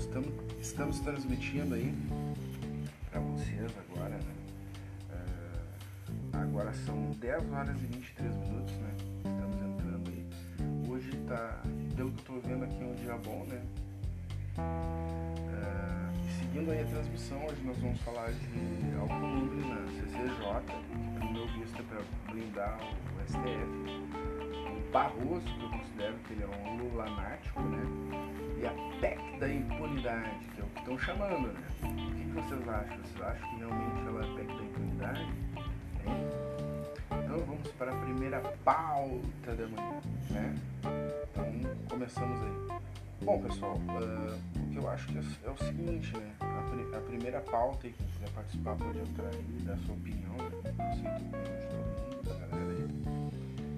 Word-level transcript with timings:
estamos, 0.00 0.32
estamos 0.60 1.00
transmitindo 1.00 1.74
aí 1.74 1.94
para 3.10 3.20
vocês 3.20 3.70
agora, 3.90 4.16
né? 4.16 4.34
Uh, 5.10 6.36
agora 6.36 6.72
são 6.72 7.10
10 7.20 7.52
horas 7.52 7.76
e 7.82 7.86
23 7.86 8.34
minutos, 8.36 8.74
né? 8.76 8.94
Estamos 9.18 9.56
entrando 9.56 10.08
aí. 10.08 10.26
Hoje 10.88 11.10
tá, 11.28 11.62
pelo 11.94 12.10
que 12.12 12.30
eu 12.30 12.40
tô 12.40 12.48
vendo 12.48 12.64
aqui, 12.64 12.82
um 12.82 12.94
dia 12.94 13.16
bom, 13.18 13.44
né? 13.46 13.62
Uh, 14.58 16.10
seguindo 16.38 16.70
aí 16.70 16.80
a 16.80 16.86
transmissão, 16.86 17.44
hoje 17.46 17.62
nós 17.62 17.76
vamos 17.78 18.00
falar 18.00 18.32
de 18.32 18.98
Alcolumbre 18.98 19.60
na 19.68 19.86
CCJ, 19.86 20.64
que 20.66 21.20
pelo 21.20 21.32
meu 21.32 21.46
visto 21.48 21.78
é 21.78 21.82
para 21.82 22.32
blindar 22.32 22.80
o 22.80 23.26
STF. 23.26 24.00
O 24.66 24.92
Barroso, 24.92 25.44
que 25.44 25.62
eu 25.62 25.70
considero 25.70 26.16
que 26.26 26.32
ele 26.32 26.42
é 26.42 26.46
um 26.46 26.76
lulanático, 26.78 27.60
né? 27.60 28.29
E 28.60 28.66
a 28.66 28.72
PEC 29.00 29.38
da 29.38 29.48
impunidade, 29.48 30.38
que 30.54 30.60
é 30.60 30.64
o 30.64 30.66
que 30.66 30.78
estão 30.80 30.98
chamando, 30.98 31.48
né? 31.48 31.60
O 31.82 32.14
que, 32.14 32.30
vocês 32.34 32.68
acham? 32.68 32.98
Vocês 32.98 33.22
acham 33.22 33.48
que 33.48 33.56
realmente 33.56 34.06
ela 34.06 34.22
é 34.22 34.34
PEC 34.34 34.46
da 34.48 34.62
impunidade? 34.62 35.32
Então 37.24 37.38
vamos 37.46 37.68
para 37.72 37.90
a 37.90 37.96
primeira 38.02 38.40
pauta 38.62 39.54
da 39.54 39.66
manhã, 39.66 40.00
né? 40.28 40.54
Então 41.30 41.86
começamos 41.88 42.38
aí. 42.42 42.80
Bom 43.22 43.40
pessoal, 43.40 43.76
uh, 43.76 44.60
o 44.60 44.70
que 44.70 44.76
eu 44.76 44.90
acho 44.90 45.06
que 45.06 45.18
é, 45.18 45.22
é 45.46 45.50
o 45.50 45.56
seguinte, 45.56 46.14
né? 46.18 46.30
A, 46.40 46.98
a, 46.98 47.00
primeira 47.00 47.40
pauta, 47.40 47.86
e 47.86 47.92
quem 47.92 48.06
quiser 48.08 48.28
participar 48.30 48.76
pode 48.76 48.98
entrar 48.98 49.28
aí 49.28 49.46
e 49.58 49.62
dar 49.62 49.78
sua 49.78 49.94
opinião, 49.94 50.36
né? 50.36 50.50
De 50.50 51.02
todo 51.02 51.20
mundo, 51.22 52.28
da 52.28 52.46
galera 52.46 52.72
aí. 52.72 52.88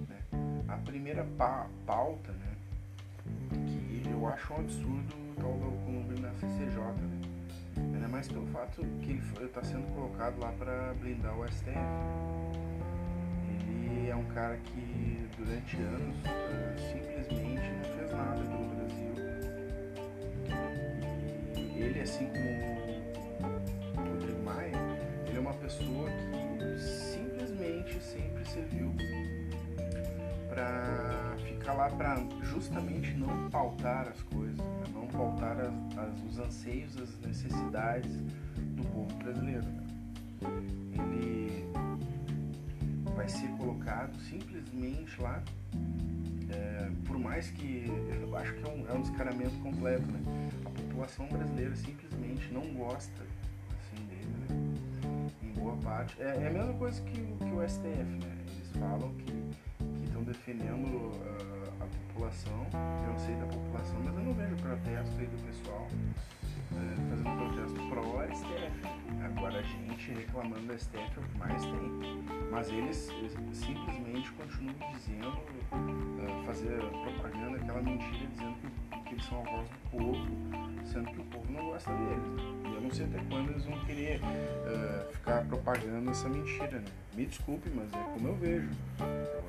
Né? 0.08 0.64
A 0.66 0.76
primeira 0.78 1.24
pa 1.38 1.68
pauta, 1.86 2.32
né? 2.32 2.51
Eu 4.22 4.28
acho 4.28 4.52
um 4.52 4.56
absurdo 4.58 5.14
o 5.16 5.34
tal 5.34 5.52
do 5.54 5.84
clube 5.84 6.20
na 6.20 6.32
CCJ, 6.34 6.78
né? 6.78 7.20
Ainda 7.76 8.06
mais 8.06 8.28
pelo 8.28 8.46
fato 8.46 8.80
que 9.02 9.10
ele 9.10 9.20
está 9.44 9.64
sendo 9.64 9.92
colocado 9.96 10.38
lá 10.38 10.52
para 10.52 10.94
blindar 11.00 11.36
o 11.36 11.44
STF. 11.48 11.76
Ele 13.84 14.08
é 14.08 14.14
um 14.14 14.24
cara 14.26 14.56
que 14.58 15.28
durante 15.36 15.76
anos 15.76 16.16
uh, 16.18 16.92
simplesmente 16.92 17.68
não 17.68 17.96
fez 17.96 18.12
nada 18.12 18.40
pelo 18.42 18.68
Brasil 18.76 19.12
ele, 21.74 22.00
assim 22.00 22.28
como 22.28 24.06
o 24.06 24.12
Rodrigo 24.12 24.42
Maia, 24.44 24.78
ele 25.26 25.36
é 25.36 25.40
uma 25.40 25.54
pessoa 25.54 26.08
que 26.08 26.80
simplesmente 26.80 28.00
sempre 28.00 28.44
serviu 28.48 28.94
lá 31.72 31.88
para 31.90 32.16
justamente 32.42 33.12
não 33.14 33.50
pautar 33.50 34.08
as 34.08 34.22
coisas, 34.22 34.58
né? 34.58 34.84
não 34.92 35.06
pautar 35.06 35.58
as, 35.58 35.98
as, 35.98 36.22
os 36.24 36.38
anseios, 36.38 36.96
as 36.96 37.18
necessidades 37.20 38.16
do 38.56 38.84
povo 38.92 39.14
brasileiro. 39.16 39.64
Né? 39.64 39.86
Ele 40.92 41.66
vai 43.14 43.28
ser 43.28 43.48
colocado 43.58 44.16
simplesmente 44.20 45.20
lá, 45.20 45.42
é, 46.50 46.90
por 47.06 47.18
mais 47.18 47.50
que 47.50 47.86
eu 48.20 48.36
acho 48.36 48.54
que 48.54 48.68
é 48.68 48.72
um, 48.72 48.88
é 48.88 48.92
um 48.92 49.02
descaramento 49.02 49.56
completo, 49.60 50.06
né? 50.10 50.50
população 50.92 51.26
brasileira 51.26 51.74
simplesmente 51.74 52.52
não 52.52 52.62
gosta 52.74 53.22
assim, 53.22 54.04
dele, 54.06 54.26
né? 54.48 55.30
Em 55.42 55.52
boa 55.52 55.76
parte. 55.78 56.20
É, 56.20 56.26
é, 56.26 56.48
a 56.48 56.50
mesma 56.50 56.74
coisa 56.74 57.00
que, 57.02 57.12
que 57.12 57.52
o 57.52 57.68
STF, 57.68 57.84
né? 57.84 58.38
Eles 58.46 58.70
falam 58.78 59.14
que 59.14 60.04
estão 60.04 60.22
defendendo 60.22 60.86
uh, 60.86 61.51
a 61.51 61.51
população, 62.12 62.66
eu 63.08 63.18
sei 63.18 63.34
da 63.36 63.46
população, 63.46 64.00
mas 64.04 64.14
eu 64.14 64.22
não 64.22 64.34
vejo 64.34 64.56
protesto 64.56 65.18
aí 65.18 65.26
do 65.26 65.46
pessoal 65.46 65.88
uh, 66.72 67.10
fazendo 67.10 67.36
protesto 67.38 67.88
pró 67.88 68.02
STF. 68.34 69.24
Agora 69.24 69.58
a 69.58 69.62
gente 69.62 70.12
reclamando 70.12 70.66
do 70.66 70.78
STF 70.78 70.98
é 70.98 71.20
o 71.20 71.22
que 71.22 71.38
mais 71.38 71.62
tem. 71.62 72.24
Mas 72.50 72.68
eles, 72.68 73.08
eles 73.10 73.36
simplesmente 73.52 74.30
continuam 74.32 74.74
dizendo, 74.92 75.28
uh, 75.28 76.44
fazer 76.44 76.78
propaganda, 76.78 77.56
aquela 77.56 77.82
mentira 77.82 78.26
dizendo 78.26 78.56
que, 78.60 79.00
que 79.08 79.14
eles 79.14 79.24
são 79.24 79.40
a 79.40 79.50
voz 79.50 79.68
do 79.68 79.90
povo 79.90 80.72
sendo 80.84 81.10
que 81.10 81.20
o 81.20 81.24
povo 81.24 81.52
não 81.52 81.66
gosta 81.70 81.90
deles. 81.92 82.42
Eu 82.64 82.80
não 82.80 82.90
sei 82.90 83.06
até 83.06 83.18
quando 83.30 83.50
eles 83.50 83.64
vão 83.64 83.78
querer 83.84 84.20
uh, 84.20 85.12
ficar 85.12 85.44
propagando 85.46 86.10
essa 86.10 86.28
mentira, 86.28 86.78
né? 86.78 86.84
Me 87.14 87.26
desculpe, 87.26 87.70
mas 87.70 87.92
é 87.94 88.02
como 88.12 88.28
eu 88.28 88.34
vejo. 88.34 88.68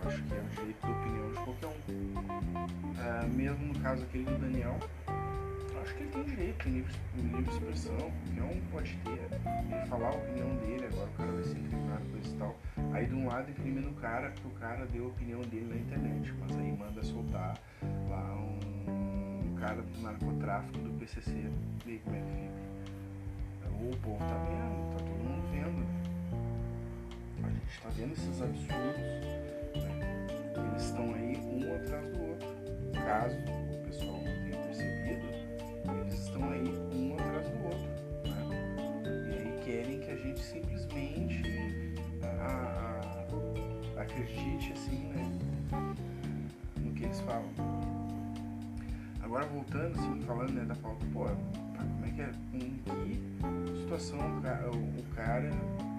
Acho 0.05 0.21
que 0.23 0.33
é 0.33 0.41
um 0.41 0.65
jeito 0.65 0.85
de 0.85 0.91
opinião 0.91 1.31
de 1.31 1.39
qualquer 1.39 1.67
um. 1.67 1.73
Uh, 2.93 3.33
mesmo 3.33 3.73
no 3.73 3.79
caso 3.79 4.03
aquele 4.03 4.25
do 4.25 4.37
Daniel, 4.37 4.77
acho 5.81 5.95
que 5.95 6.03
ele 6.03 6.11
tem 6.11 6.23
direito, 6.23 6.63
tem 6.63 6.73
livre, 6.73 6.93
livre 7.15 7.51
expressão, 7.51 8.11
qualquer 8.35 8.51
um 8.51 8.61
pode 8.71 8.97
ter. 8.97 9.11
Ele 9.11 9.85
falar 9.87 10.09
a 10.09 10.11
opinião 10.11 10.55
dele, 10.57 10.85
agora 10.85 11.09
o 11.09 11.13
cara 11.13 11.31
vai 11.31 11.43
ser 11.43 11.57
incriminado 11.57 12.05
com 12.09 12.17
isso 12.17 12.35
e 12.35 12.37
tal. 12.37 12.55
Aí 12.93 13.05
de 13.05 13.15
um 13.15 13.27
lado 13.27 13.49
incrimina 13.51 13.89
o 13.89 13.93
cara 13.93 14.31
porque 14.31 14.47
o 14.47 14.59
cara 14.59 14.85
deu 14.87 15.05
a 15.05 15.07
opinião 15.07 15.41
dele 15.41 15.67
na 15.69 15.75
internet, 15.75 16.33
mas 16.39 16.57
aí 16.57 16.71
manda 16.77 17.03
soltar 17.03 17.57
lá 18.09 18.35
um 18.35 19.55
cara 19.59 19.81
do 19.81 20.01
narcotráfico 20.01 20.79
do 20.79 20.99
PCC. 20.99 21.31
E 21.85 21.97
como 21.99 22.15
é 22.15 22.19
que 22.19 22.31
fica? 22.31 22.63
O 23.83 23.97
povo 23.97 24.19
tá 24.19 24.37
vendo, 24.49 24.91
tá 24.91 24.97
todo 24.97 25.23
mundo 25.23 25.43
vendo. 25.51 25.85
A 27.43 27.49
gente 27.49 27.81
tá 27.81 27.89
vendo 27.89 28.13
esses 28.13 28.41
absurdos, 28.41 28.97
né? 28.97 29.52
Eles 30.55 30.83
estão 30.83 31.13
aí 31.13 31.37
um 31.37 31.75
atrás 31.75 32.07
do 32.09 32.21
outro. 32.21 32.47
Caso 32.93 33.37
o 33.37 33.85
pessoal 33.85 34.17
não 34.17 34.23
tenha 34.23 34.57
percebido, 34.57 35.25
eles 36.01 36.13
estão 36.13 36.49
aí 36.51 36.69
um 36.93 37.13
atrás 37.13 37.49
do 37.49 37.63
outro. 37.65 37.89
Né? 38.29 39.25
E 39.29 39.33
aí 39.39 39.59
querem 39.63 39.99
que 39.99 40.11
a 40.11 40.15
gente 40.15 40.39
simplesmente 40.39 41.41
a, 42.21 43.25
a, 43.97 44.01
acredite 44.01 44.73
assim, 44.73 45.07
né? 45.07 45.39
No 46.77 46.93
que 46.93 47.03
eles 47.03 47.19
falam. 47.21 47.49
Agora 49.21 49.45
voltando, 49.47 49.97
assim, 49.97 50.21
falando 50.21 50.51
né, 50.51 50.65
da 50.65 50.75
pauta, 50.75 51.05
pô, 51.13 51.25
como 51.25 52.05
é 52.05 52.11
que 52.11 52.21
é? 52.21 52.31
Em 52.53 52.79
que 52.83 53.81
situação 53.81 54.19
o 54.37 54.41
cara, 54.41 54.69
o 54.69 55.03
cara 55.15 55.49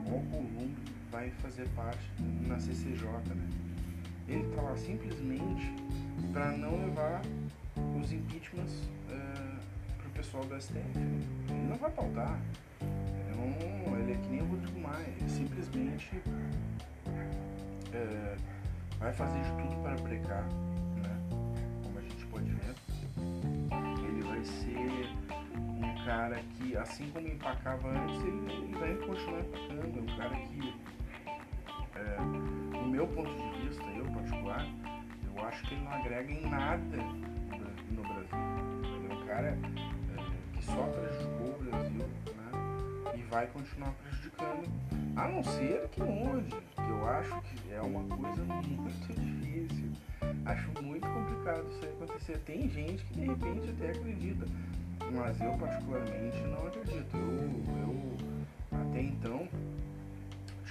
o 0.07 0.21
Columbo 0.31 0.75
vai 1.11 1.31
fazer 1.43 1.69
parte 1.71 2.11
na 2.47 2.59
CCJ, 2.59 3.07
né? 3.09 3.64
Ele 4.29 4.45
tá 4.55 4.63
lá 4.63 4.77
simplesmente 4.77 5.75
para 6.33 6.53
não 6.53 6.87
levar 6.87 7.23
os 8.01 8.13
impeachments 8.13 8.89
uh, 9.11 9.59
pro 9.99 10.11
pessoal 10.11 10.45
do 10.45 10.61
STF. 10.61 10.77
Né? 10.79 11.21
Ele 11.49 11.69
não 11.69 11.77
vai 11.77 11.91
pautar. 11.91 12.41
Ele, 12.81 13.87
não, 13.87 13.99
ele 14.01 14.13
é 14.13 14.17
que 14.17 14.29
nem 14.29 14.43
o 14.43 14.47
Rodrigo 14.47 14.81
Maia. 14.81 15.07
Ele 15.19 15.29
simplesmente 15.29 16.17
uh, 17.07 18.37
vai 18.99 19.13
fazer 19.13 19.43
de 19.43 19.51
tudo 19.51 19.83
para 19.83 19.97
precar 19.97 20.49
cara 26.05 26.41
que, 26.57 26.77
assim 26.77 27.11
como 27.11 27.27
empacava 27.27 27.89
antes, 27.89 28.21
ele, 28.23 28.53
ele 28.53 28.77
vai 28.79 28.95
continuar 28.97 29.41
empacando. 29.41 29.99
É 29.99 30.01
um 30.01 30.17
cara 30.17 30.37
que, 30.37 30.75
é, 31.97 32.21
no 32.77 32.87
meu 32.87 33.07
ponto 33.07 33.31
de 33.31 33.54
vista, 34.45 34.67
eu 35.25 35.47
acho 35.47 35.63
que 35.65 35.75
ele 35.75 35.85
não 35.85 35.93
agrega 35.93 36.33
em 36.33 36.49
nada 36.49 36.97
no 37.91 38.03
Brasil. 38.03 38.39
Ele 38.97 39.13
é 39.13 39.15
um 39.15 39.27
cara 39.27 39.49
é, 39.49 40.57
que 40.57 40.65
só 40.65 40.83
prejudicou 40.87 41.55
o 41.55 41.65
Brasil 41.65 42.07
né, 42.37 43.15
e 43.17 43.23
vai 43.23 43.47
continuar 43.49 43.93
prejudicando, 43.93 44.69
a 45.17 45.29
não 45.29 45.43
ser 45.43 45.89
que 45.89 46.03
mude, 46.03 46.51
que 46.51 46.91
eu 46.91 47.09
acho 47.09 47.41
que 47.43 47.73
é 47.73 47.81
uma 47.81 48.05
coisa 48.17 48.45
muito 48.45 49.13
difícil. 49.13 49.93
Acho 50.45 50.83
muito 50.83 51.07
complicado 51.07 51.67
isso 51.71 51.87
acontecer. 51.87 52.39
Tem 52.41 52.69
gente 52.69 53.03
que 53.05 53.15
de 53.15 53.27
repente 53.27 53.71
até 53.71 53.91
acredita 53.91 54.47
mas 55.13 55.41
eu 55.41 55.53
particularmente 55.59 56.39
não 56.43 56.67
acredito. 56.67 57.17
Eu, 57.17 57.77
eu 57.79 58.81
até 58.81 59.01
então 59.01 59.49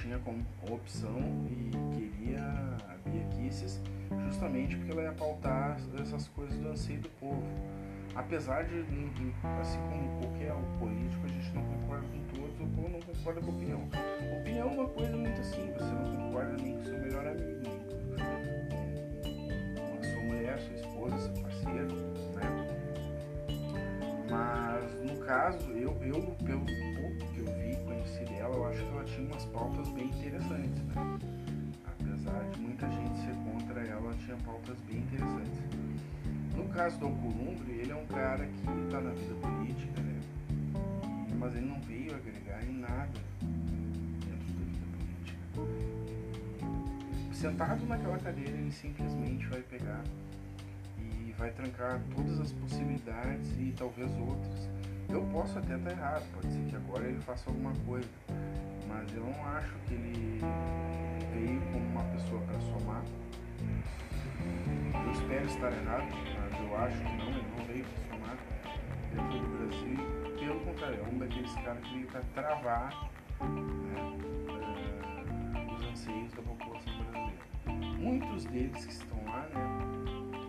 tinha 0.04 0.20
como 0.20 0.46
opção 0.70 1.18
e 1.50 1.72
queria 1.96 2.42
a 2.42 3.10
Bia 3.10 3.24
Kisses 3.36 3.82
justamente 4.26 4.76
porque 4.76 4.92
ela 4.92 5.04
ia 5.04 5.14
pautar 5.14 5.78
essas 6.02 6.28
coisas 6.30 6.58
do 6.58 6.68
anseio 6.68 7.00
do 7.00 7.10
povo. 7.12 7.42
Apesar 8.14 8.66
de, 8.66 8.80
assim 9.62 9.80
como 9.90 10.22
qualquer 10.22 10.54
político, 10.78 11.26
a 11.26 11.30
gente 11.30 11.52
não 11.54 11.64
concorda 11.64 12.06
com 12.08 12.20
todos, 12.36 12.60
o 12.60 12.68
povo 12.68 12.90
não 12.90 13.00
concorda 13.00 13.42
com 13.42 13.48
a 13.48 13.54
opinião. 13.54 13.90
Opinião 14.42 14.70
é 14.70 14.72
uma 14.72 14.90
coisa 14.90 15.16
muito 15.16 15.40
assim, 15.40 15.72
você 15.72 15.86
não 15.86 16.16
concorda 16.18 16.58
nem 16.62 16.78
com 16.78 16.84
seu 16.84 17.00
melhor 17.00 17.26
amigo, 17.26 17.62
nem 17.64 17.80
com 19.76 20.00
a 20.00 20.04
sua 20.04 20.24
mulher, 20.24 20.60
sua 20.60 20.76
esposa, 20.76 21.18
seu 21.18 21.34
parceiro 21.42 22.14
mas 24.34 24.96
no 25.04 25.16
caso, 25.26 25.72
eu, 25.72 25.96
eu 26.02 26.36
pelo 26.44 26.66
pautas 29.54 29.88
bem 29.90 30.08
interessantes, 30.08 30.84
né? 30.84 31.20
Apesar 31.86 32.44
de 32.50 32.60
muita 32.60 32.90
gente 32.90 33.20
ser 33.20 33.36
contra 33.46 33.82
ela, 33.82 34.14
tinha 34.16 34.36
pautas 34.38 34.76
bem 34.90 34.98
interessantes. 34.98 35.60
No 36.56 36.66
caso 36.70 37.00
do 37.00 37.06
Alcolumbre, 37.06 37.72
ele 37.72 37.92
é 37.92 37.96
um 37.96 38.06
cara 38.08 38.46
que 38.46 38.86
está 38.86 39.00
na 39.00 39.12
vida 39.12 39.36
política, 39.36 40.02
né? 40.02 40.20
Mas 41.38 41.56
ele 41.56 41.68
não 41.68 41.80
veio 41.82 42.16
agregar 42.16 42.64
em 42.66 42.80
nada 42.80 43.20
dentro 43.40 44.54
da 44.54 44.66
vida 44.66 44.86
política. 44.98 45.38
Sentado 47.32 47.86
naquela 47.86 48.18
cadeira, 48.18 48.52
ele 48.52 48.72
simplesmente 48.72 49.46
vai 49.48 49.62
pegar 49.62 50.04
e 50.98 51.32
vai 51.38 51.52
trancar 51.52 52.02
todas 52.16 52.40
as 52.40 52.52
possibilidades 52.54 53.52
e 53.60 53.74
talvez 53.78 54.12
outras. 54.18 54.70
Eu 55.10 55.22
posso 55.32 55.60
até 55.60 55.76
estar 55.76 55.92
errado, 55.92 56.24
pode 56.34 56.52
ser 56.52 56.64
que 56.70 56.76
agora 56.76 57.08
ele 57.08 57.20
faça 57.20 57.50
alguma 57.50 57.74
coisa 57.86 58.08
mas 58.94 59.14
eu 59.16 59.24
não 59.24 59.46
acho 59.48 59.74
que 59.88 59.94
ele 59.96 60.40
veio 61.34 61.62
como 61.72 61.86
uma 61.90 62.04
pessoa 62.04 62.42
para 62.42 62.60
somar. 62.60 63.04
Eu 64.94 65.12
espero 65.12 65.46
estar 65.46 65.72
errado, 65.74 66.08
mas 66.40 66.60
eu 66.60 66.78
acho 66.78 66.98
que 66.98 67.04
não, 67.04 67.30
ele 67.30 67.48
não 67.58 67.66
veio 67.66 67.86
para 67.86 68.18
somar 68.18 68.38
dentro 69.12 69.40
do 69.40 69.58
Brasil. 69.58 69.98
Pelo 70.40 70.60
contrário, 70.60 71.00
é 71.00 71.14
um 71.14 71.18
daqueles 71.18 71.54
caras 71.56 71.84
que 71.84 71.94
veio 71.94 72.08
para 72.08 72.22
travar 72.36 73.10
né, 73.42 74.02
uh, 74.50 75.76
os 75.76 75.86
anseios 75.86 76.32
da 76.34 76.42
população 76.42 76.94
brasileira. 76.98 77.98
Muitos 77.98 78.46
deles 78.46 78.86
que 78.86 78.92
estão 78.92 79.26
lá, 79.26 79.48
né, 79.54 79.64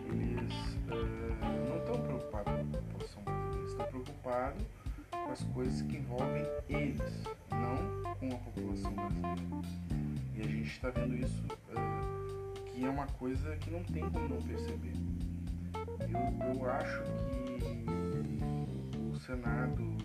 eles 0.09 0.55
uh, 0.91 1.69
não 1.69 1.79
estão 1.79 2.03
preocupados 2.03 2.53
com 2.53 2.61
a 2.61 2.81
população 2.83 3.23
brasileira, 3.23 3.67
estão 3.67 3.87
preocupados 3.87 4.65
com 5.11 5.31
as 5.31 5.43
coisas 5.45 5.83
que 5.83 5.97
envolvem 5.97 6.45
eles, 6.69 7.25
não 7.65 8.15
com 8.15 8.35
a 8.35 8.39
população 8.39 8.93
brasileira. 8.93 9.43
E 10.35 10.41
a 10.41 10.45
gente 10.45 10.71
está 10.71 10.91
vendo 10.91 11.17
isso 11.17 11.43
uh, 11.45 12.63
que 12.67 12.85
é 12.85 12.89
uma 12.89 13.07
coisa 13.07 13.57
que 13.57 13.71
não 13.71 13.83
tem 13.85 14.09
como 14.11 14.29
não 14.29 14.43
perceber. 14.43 14.93
Eu, 16.01 16.55
eu 16.55 16.71
acho 16.71 17.03
que 17.03 18.41
o 19.13 19.17
Senado 19.21 19.97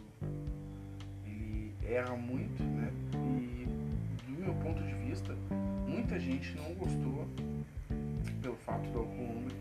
ele 1.25 1.75
erra 1.83 2.15
muito, 2.15 2.63
né? 2.63 2.91
E 3.13 3.65
do 4.25 4.39
meu 4.39 4.53
ponto 4.55 4.81
de 4.83 4.93
vista, 4.93 5.35
muita 5.87 6.19
gente 6.19 6.55
não 6.55 6.73
gostou 6.75 7.27
pelo 8.41 8.55
fato 8.57 8.89
do 8.91 8.99
Alcolumbre 8.99 9.55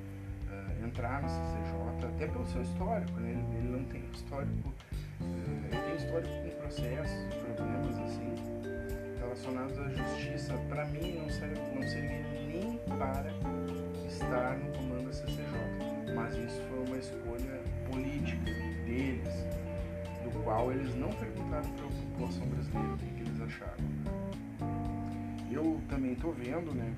uh, 0.49 0.87
entrar 0.87 1.23
no 1.23 1.29
CCJ, 1.29 2.15
até 2.15 2.27
pelo 2.27 2.47
seu 2.47 2.63
histórico, 2.63 3.19
né? 3.21 3.31
Ele, 3.31 3.59
ele 3.59 3.69
não 3.77 3.85
tem 3.85 4.03
histórico, 4.13 4.73
tem 5.19 5.97
histórico 5.97 6.33
com 6.43 6.51
processos, 6.63 7.35
problemas 7.57 7.99
assim, 7.99 8.35
relacionados 9.19 9.79
à 9.79 9.89
justiça. 9.89 10.55
Para 10.69 10.85
mim, 10.87 11.19
não, 11.19 11.31
serve, 11.31 11.61
não 11.75 11.83
servia 11.83 12.27
nem 12.47 12.79
para 12.99 13.31
estar 14.07 14.57
no 14.59 14.73
comando 14.73 15.07
da 15.07 15.13
CCJ, 15.13 16.15
mas 16.15 16.35
isso 16.37 16.63
foi 16.69 16.87
uma 16.87 16.97
escolha 16.99 17.61
política 17.91 18.51
deles, 18.85 19.47
do 20.25 20.43
qual 20.43 20.73
eles 20.73 20.95
não 20.95 21.11
perguntaram 21.11 21.71
para 21.71 21.85
a 21.85 21.89
população 21.89 22.47
brasileira 22.47 22.95
o 22.95 22.99
que, 22.99 23.07
que 23.07 23.21
eles 23.23 23.41
acharam. 23.41 24.29
Eu 25.51 25.81
também 25.89 26.13
estou 26.13 26.33
vendo, 26.33 26.75
né? 26.75 26.93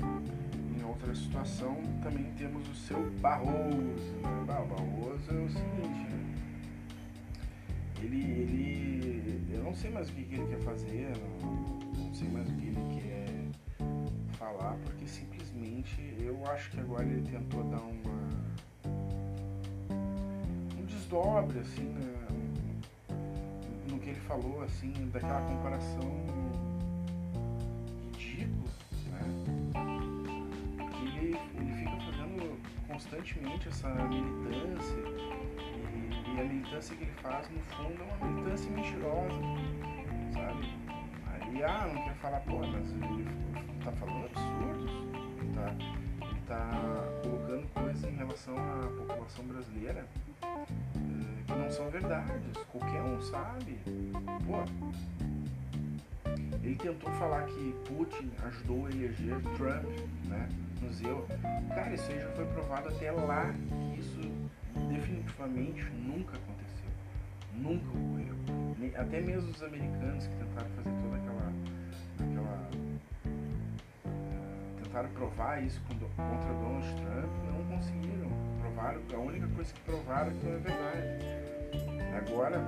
Em 0.77 0.85
outra 0.85 1.15
situação, 1.15 1.77
também 2.03 2.25
temos 2.37 2.69
o 2.69 2.75
seu 2.75 3.11
Barroso. 3.21 4.21
Barroso 4.47 5.31
é 5.31 5.35
o 5.35 5.49
seguinte? 5.49 6.10
Ele, 8.11 8.43
ele. 8.43 9.55
Eu 9.55 9.63
não 9.63 9.75
sei 9.75 9.91
mais 9.91 10.09
o 10.09 10.13
que, 10.13 10.25
que 10.25 10.35
ele 10.35 10.47
quer 10.49 10.61
fazer, 10.61 11.13
não, 11.17 12.05
não 12.05 12.15
sei 12.15 12.29
mais 12.29 12.49
o 12.49 12.53
que 12.57 12.67
ele 12.67 13.01
quer 13.01 13.87
falar, 14.37 14.77
porque 14.85 15.07
simplesmente 15.07 16.17
eu 16.19 16.45
acho 16.47 16.71
que 16.71 16.81
agora 16.81 17.05
ele 17.05 17.23
tentou 17.31 17.63
dar 17.65 17.81
uma. 17.81 18.11
um 20.79 20.85
desdobre, 20.87 21.61
assim, 21.61 21.85
né? 21.85 22.11
no 23.91 23.99
que 23.99 24.11
ele 24.11 24.21
falou, 24.21 24.63
assim, 24.63 24.93
daquela 25.13 25.41
comparação 25.43 26.27
ridícula, 28.17 28.71
né? 29.11 29.21
Porque 30.79 31.05
ele, 31.05 31.37
ele 31.55 31.73
fica 31.75 31.97
fazendo 32.07 32.61
constantemente 32.87 33.69
essa 33.69 33.89
militância 33.89 34.97
a 36.41 36.45
militância 36.45 36.97
que 36.97 37.05
ele 37.05 37.13
faz, 37.23 37.49
no 37.51 37.61
fundo, 37.61 38.03
é 38.03 38.15
uma 38.15 38.27
militância 38.27 38.71
mentirosa, 38.71 39.35
sabe? 40.33 40.75
Aí, 41.27 41.63
ah, 41.63 41.91
não 41.93 42.03
quer 42.05 42.15
falar, 42.15 42.41
pô, 42.41 42.59
mas 42.59 42.91
ele 42.93 43.27
tá 43.85 43.93
falando 43.93 44.25
absurdos, 44.27 44.91
ele 45.41 45.55
tá, 45.55 46.27
ele 46.27 46.41
tá 46.47 46.71
colocando 47.23 47.69
coisas 47.75 48.05
em 48.05 48.17
relação 48.17 48.57
à 48.57 48.87
população 48.97 49.45
brasileira 49.47 50.07
que 51.47 51.53
não 51.53 51.71
são 51.71 51.91
verdades. 51.91 52.57
Qualquer 52.73 53.03
um 53.03 53.21
sabe. 53.21 53.79
Pô, 54.47 54.65
ele 56.63 56.77
tentou 56.77 57.11
falar 57.13 57.45
que 57.45 57.75
Putin 57.87 58.31
ajudou 58.47 58.87
a 58.87 58.91
eleger 58.91 59.41
Trump, 59.57 59.85
né? 60.25 60.49
Nos 60.81 61.03
eu. 61.03 61.27
Cara, 61.75 61.93
isso 61.93 62.11
aí 62.11 62.21
já 62.21 62.31
foi 62.31 62.47
provado 62.47 62.89
até 62.89 63.11
lá 63.11 63.53
nunca 65.47 66.37
aconteceu. 66.37 66.91
Nunca 67.55 67.87
ocorreu. 67.89 68.35
Até 68.97 69.21
mesmo 69.21 69.51
os 69.51 69.63
americanos 69.63 70.27
que 70.27 70.35
tentaram 70.37 70.71
fazer 70.71 70.91
toda 71.03 71.17
aquela. 71.17 71.53
aquela 72.19 72.71
uh, 74.05 74.83
tentaram 74.83 75.09
provar 75.11 75.63
isso 75.63 75.81
contra 75.87 76.09
Donald 76.55 76.87
Trump, 76.95 77.31
não 77.47 77.77
conseguiram. 77.77 78.31
Provaram, 78.61 79.01
a 79.13 79.19
única 79.19 79.49
coisa 79.49 79.73
que 79.73 79.81
provaram 79.81 80.33
que 80.33 80.47
não 80.47 80.55
é 80.55 80.59
verdade. 80.59 81.41
Agora, 82.17 82.59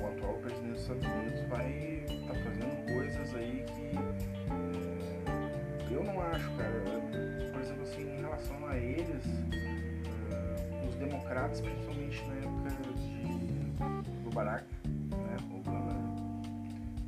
o 0.00 0.06
atual 0.06 0.34
presidente 0.34 0.72
dos 0.72 0.82
Estados 0.82 1.06
Unidos 1.06 1.40
vai 1.48 2.04
estar 2.08 2.34
tá 2.34 2.40
fazendo 2.44 2.86
coisas 2.86 3.34
aí 3.34 3.64
que 3.66 3.96
é, 5.90 5.94
eu 5.94 6.04
não 6.04 6.20
acho, 6.20 6.50
cara. 6.56 6.80
Por 7.52 7.60
exemplo, 7.60 7.82
assim, 7.82 8.02
em 8.02 8.20
relação 8.20 8.66
a 8.66 8.76
eles, 8.76 9.24
democratas, 11.00 11.60
principalmente 11.60 12.22
na 12.26 12.34
época 12.34 12.70
de, 12.94 14.22
do 14.22 14.30
Barack 14.32 14.64
né, 14.84 15.36
Obama, 15.52 15.94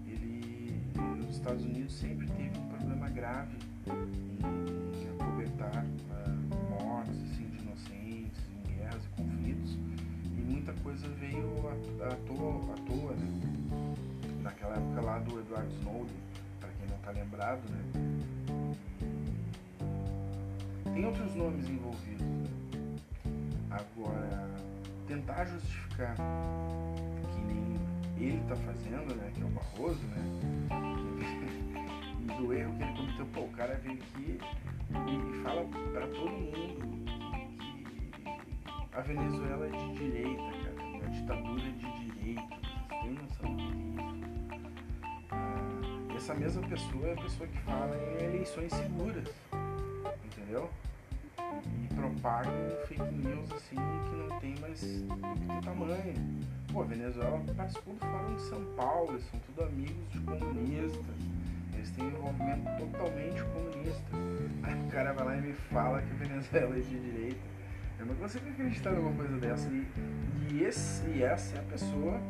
ele, 0.06 0.80
os 1.20 1.36
Estados 1.36 1.64
Unidos 1.64 1.94
sempre 1.94 2.26
teve 2.28 2.58
um 2.58 2.68
problema 2.68 3.08
grave 3.10 3.56
em, 3.86 5.02
em 5.02 5.20
acobertar 5.20 5.84
uh, 5.84 6.84
mortes 6.84 7.16
assim, 7.30 7.46
de 7.48 7.58
inocentes 7.58 8.40
em 8.50 8.76
guerras 8.76 9.04
e 9.04 9.08
conflitos 9.10 9.78
muita 10.62 10.72
coisa 10.82 11.08
veio 11.18 11.48
à, 12.02 12.14
toa, 12.26 12.72
à 12.72 12.76
toa 12.86 13.12
né? 13.14 13.26
Naquela 14.42 14.76
época 14.76 15.00
lá 15.00 15.18
do 15.18 15.40
Edward 15.40 15.68
Snowden, 15.80 16.16
para 16.60 16.68
quem 16.70 16.88
não 16.88 16.96
está 16.96 17.10
lembrado, 17.10 17.62
né? 17.70 17.82
Tem 20.94 21.04
outros 21.04 21.34
nomes 21.34 21.68
envolvidos. 21.68 22.31
Tentar 25.42 25.44
justificar 25.44 26.16
que 26.16 27.40
nem 27.42 27.80
ele 28.16 28.40
está 28.42 28.56
fazendo, 28.56 29.14
né? 29.16 29.30
Que 29.34 29.42
é 29.42 29.44
o 29.44 29.48
Barroso, 29.48 30.02
né? 30.06 30.22
do 32.38 32.52
erro 32.54 32.76
que 32.76 32.82
ele 32.82 32.92
cometeu, 32.92 33.26
pô, 33.26 33.40
o 33.40 33.48
cara 33.50 33.74
veio 33.82 33.98
aqui 33.98 34.38
e 34.92 35.42
fala 35.42 35.66
para 35.92 36.06
todo 36.08 36.30
mundo 36.30 37.02
a 38.92 39.00
Venezuela 39.00 39.66
é 39.66 39.70
de 39.70 39.94
direita, 39.94 40.42
cara. 40.42 40.82
Uma 40.86 41.08
ditadura 41.08 41.62
de 41.62 42.10
direita. 42.10 42.42
Vocês 42.60 43.02
têm 43.02 43.12
noção 43.14 43.56
do 43.56 43.62
que 43.62 44.00
é 44.00 44.04
isso? 44.04 44.52
Ah, 45.30 46.14
essa 46.14 46.34
mesma 46.34 46.62
pessoa 46.68 47.08
é 47.08 47.12
a 47.12 47.22
pessoa 47.22 47.48
que 47.48 47.58
fala 47.60 47.96
em 47.96 48.24
eleições 48.24 48.70
seguras. 48.72 49.28
Entendeu? 50.24 50.70
Propagam 52.20 52.52
fake 52.86 53.14
news 53.14 53.52
assim 53.52 53.76
que 53.76 54.16
não 54.16 54.38
tem 54.38 54.54
mais 54.58 55.04
tamanho. 55.64 56.14
Pô, 56.72 56.82
a 56.82 56.84
Venezuela 56.84 57.42
participou 57.56 57.94
do 57.94 58.00
Fórum 58.00 58.34
de 58.34 58.42
São 58.42 58.64
Paulo, 58.76 59.12
eles 59.12 59.24
são 59.30 59.40
tudo 59.40 59.64
amigos 59.64 60.10
de 60.10 60.20
comunistas. 60.20 61.16
Eles 61.74 61.90
têm 61.92 62.06
envolvimento 62.06 62.64
totalmente 62.78 63.42
comunista. 63.44 64.16
Aí 64.62 64.74
o 64.74 64.90
cara 64.90 65.12
vai 65.12 65.24
lá 65.24 65.36
e 65.36 65.40
me 65.40 65.52
fala 65.52 66.02
que 66.02 66.10
a 66.10 66.14
Venezuela 66.14 66.76
é 66.76 66.80
de 66.80 67.00
direita. 67.00 67.40
Eu 67.98 68.06
não 68.06 68.14
consigo 68.16 68.48
acreditar 68.48 68.90
numa 68.92 69.12
coisa 69.12 69.36
dessa. 69.38 69.68
E, 69.68 69.86
e, 70.50 70.64
esse, 70.64 71.06
e 71.08 71.22
essa 71.22 71.56
é 71.56 71.60
a 71.60 71.62
pessoa. 71.62 72.20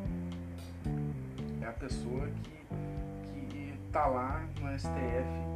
É 1.60 1.66
a 1.66 1.72
pessoa 1.72 2.28
que, 2.42 3.46
que 3.48 3.74
tá 3.90 4.06
lá 4.06 4.44
no 4.60 4.78
STF 4.78 5.51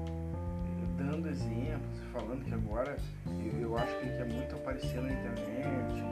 dando 0.96 1.28
exemplos 1.28 1.98
e 1.98 2.12
falando 2.12 2.44
que 2.44 2.54
agora 2.54 2.96
eu, 3.26 3.60
eu, 3.60 3.78
acho 3.78 3.98
que 3.98 4.06
ele 4.06 4.16
quer 4.16 4.26
muito 4.26 4.54
aparecer 4.54 5.00
na 5.00 5.12
internet 5.12 6.04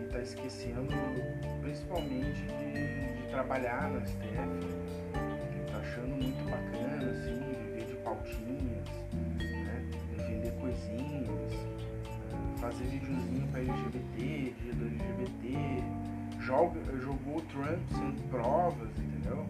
e 0.00 0.08
tá 0.12 0.20
esquecendo 0.20 0.88
principalmente 1.60 2.40
de, 2.42 3.22
de 3.22 3.28
trabalhar 3.30 3.90
no 3.90 4.00
STF. 4.06 4.24
Ele 5.14 5.70
tá 5.70 5.78
achando 5.78 6.16
muito 6.16 6.44
bacana, 6.44 7.10
assim, 7.10 7.40
viver 7.66 7.86
de 7.86 7.94
pautinhas, 8.02 8.88
né? 9.08 9.84
coisinhas 10.60 11.74
fazer 12.64 12.84
videozinho 12.84 13.46
pra 13.48 13.60
LGBT, 13.60 14.54
dia 14.62 14.72
do 14.72 14.86
LGBT, 14.86 15.84
joga, 16.40 16.80
jogou 16.98 17.36
o 17.36 17.42
Trump 17.42 17.78
sem 17.90 18.12
provas, 18.30 18.88
entendeu? 18.98 19.46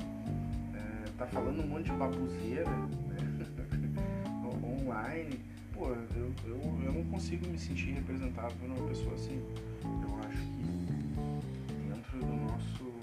É, 0.74 1.10
tá 1.16 1.26
falando 1.26 1.62
um 1.62 1.66
monte 1.68 1.84
de 1.84 1.92
babuzeira? 1.92 2.70
Online. 4.94 5.40
Pô, 5.72 5.88
eu, 5.88 6.32
eu, 6.46 6.60
eu 6.84 6.92
não 6.92 7.04
consigo 7.06 7.46
me 7.48 7.58
sentir 7.58 7.92
representado 7.92 8.54
por 8.54 8.68
uma 8.68 8.88
pessoa 8.88 9.14
assim. 9.14 9.42
Eu 9.82 10.18
acho 10.20 10.38
que 10.38 10.64
dentro 11.88 12.18
do 12.20 12.36
nosso 12.52 12.94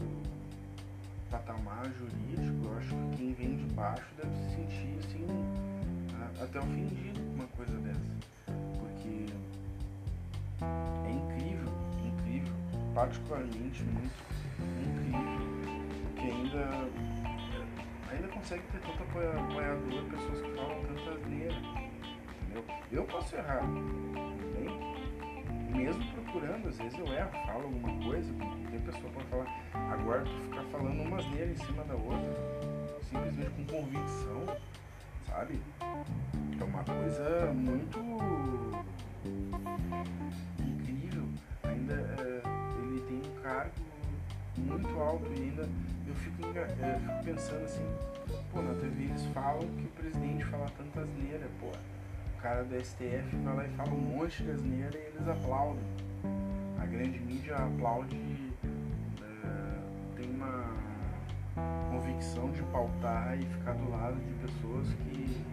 patamar 1.30 1.86
jurídico, 1.92 2.66
eu 2.66 2.78
acho 2.78 2.90
que 2.90 3.18
quem 3.18 3.34
vem 3.34 3.58
de 3.58 3.74
baixo 3.74 4.08
deve 4.16 4.34
se 4.36 4.56
sentir 4.56 5.00
assim, 5.00 5.26
até 6.42 6.60
ofendido 6.60 7.20
com 7.20 7.34
uma 7.34 7.48
coisa 7.48 7.78
dessa. 7.80 8.00
Porque 8.80 9.26
é 10.64 11.12
incrível, 11.12 11.74
incrível, 12.06 12.54
particularmente 12.96 13.84
muito 13.84 14.32
incrível 14.80 15.52
que 16.16 16.22
ainda 16.22 17.22
ainda 18.12 18.28
consegue 18.28 18.64
ter 18.72 18.80
tanto 18.80 19.04
apoiador, 19.04 20.04
pessoas 20.10 20.42
que 20.42 20.52
falam 20.52 20.84
tanta 20.86 21.12
asneira. 21.12 21.81
Entendeu? 22.52 22.66
Eu 22.92 23.06
posso 23.06 23.34
errar, 23.34 23.62
bem? 23.64 24.92
mesmo 25.74 26.04
procurando, 26.12 26.68
às 26.68 26.78
vezes 26.78 27.00
eu 27.00 27.08
erro, 27.08 27.32
falo 27.46 27.64
alguma 27.64 28.04
coisa, 28.04 28.34
tem 28.70 28.80
pessoa 28.82 29.10
pode 29.14 29.28
falar, 29.28 29.94
agora 29.94 30.24
tu 30.24 30.38
ficar 30.42 30.64
falando 30.66 31.02
uma 31.02 31.18
asneira 31.18 31.50
em 31.50 31.56
cima 31.56 31.84
da 31.86 31.96
outra, 31.96 32.36
simplesmente 33.04 33.52
com 33.52 33.66
convicção, 33.66 34.46
sabe? 35.26 35.62
É 36.60 36.64
uma 36.64 36.84
coisa 36.84 37.54
muito 37.54 38.00
incrível. 40.60 41.24
Ainda 41.64 41.94
é, 41.94 42.42
ele 42.84 43.02
tem 43.02 43.32
um 43.32 43.42
cargo 43.42 43.72
muito 44.58 45.00
alto 45.00 45.26
e 45.34 45.42
ainda 45.42 45.70
eu 46.06 46.16
fico, 46.16 46.46
é, 46.58 47.00
fico 47.00 47.24
pensando 47.24 47.64
assim, 47.64 47.86
pô, 48.52 48.62
na 48.62 48.74
TV 48.74 49.06
eles 49.06 49.26
falam 49.28 49.62
que 49.62 49.86
o 49.86 49.92
presidente 49.92 50.44
fala 50.46 50.66
tanta 50.78 51.00
asneira, 51.00 51.48
pô. 51.62 51.72
Cara 52.42 52.64
do 52.64 52.76
STF 52.84 53.36
vai 53.44 53.56
lá 53.56 53.66
e 53.68 53.70
fala 53.76 53.92
um 53.92 54.00
monte 54.00 54.42
de 54.42 54.50
asneira 54.50 54.98
e 54.98 55.08
eles 55.14 55.28
aplaudem. 55.28 55.84
A 56.80 56.86
grande 56.88 57.20
mídia 57.20 57.56
aplaude, 57.56 58.18
é, 58.64 60.18
tem 60.20 60.28
uma 60.32 60.66
convicção 61.92 62.52
de 62.52 62.64
pautar 62.64 63.38
e 63.40 63.46
ficar 63.46 63.74
do 63.74 63.92
lado 63.92 64.16
de 64.16 64.34
pessoas 64.46 64.88
que 64.88 65.46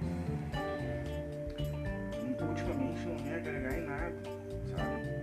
ultimamente 2.42 3.06
não 3.06 3.18
vem 3.18 3.34
agregar 3.34 3.78
em 3.78 3.86
nada, 3.86 4.14
sabe? 4.74 5.18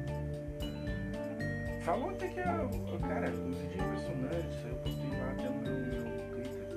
Falou 1.81 2.12
até 2.12 2.27
que, 2.27 2.41
cara, 2.43 2.63
o 2.63 2.69
vídeo 2.69 3.84
impressionante, 3.84 4.67
eu 4.67 4.75
postei 4.75 5.10
lá 5.19 5.31
até 5.31 5.50
no 5.50 5.62
meu, 5.62 5.74
meu 5.74 6.03
Twitter. 6.29 6.67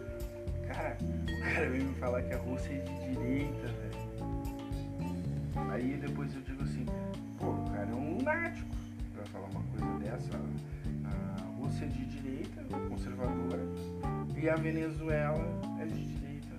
Cara, 0.67 0.97
o 1.03 1.41
cara 1.43 1.69
veio 1.69 1.85
me 1.85 1.95
falar 1.97 2.23
que 2.23 2.33
a 2.33 2.39
Rússia 2.39 2.73
é 2.73 2.79
de 2.79 3.15
direita, 3.15 3.67
velho. 3.67 4.08
Aí 5.79 5.97
depois 5.97 6.35
eu 6.35 6.41
digo 6.41 6.61
assim, 6.65 6.85
pô, 7.39 7.51
o 7.51 7.71
cara 7.71 7.89
é 7.89 7.95
um 7.95 8.17
lunático 8.17 8.69
pra 9.15 9.25
falar 9.27 9.47
uma 9.47 9.63
coisa 9.63 9.99
dessa. 10.01 10.31
A 11.05 11.43
Rússia 11.57 11.85
é 11.85 11.89
de 11.89 12.05
direita, 12.07 12.65
conservadora, 12.89 13.63
e 14.37 14.49
a 14.49 14.57
Venezuela 14.57 15.47
é 15.81 15.87
de 15.87 16.05
direita. 16.05 16.57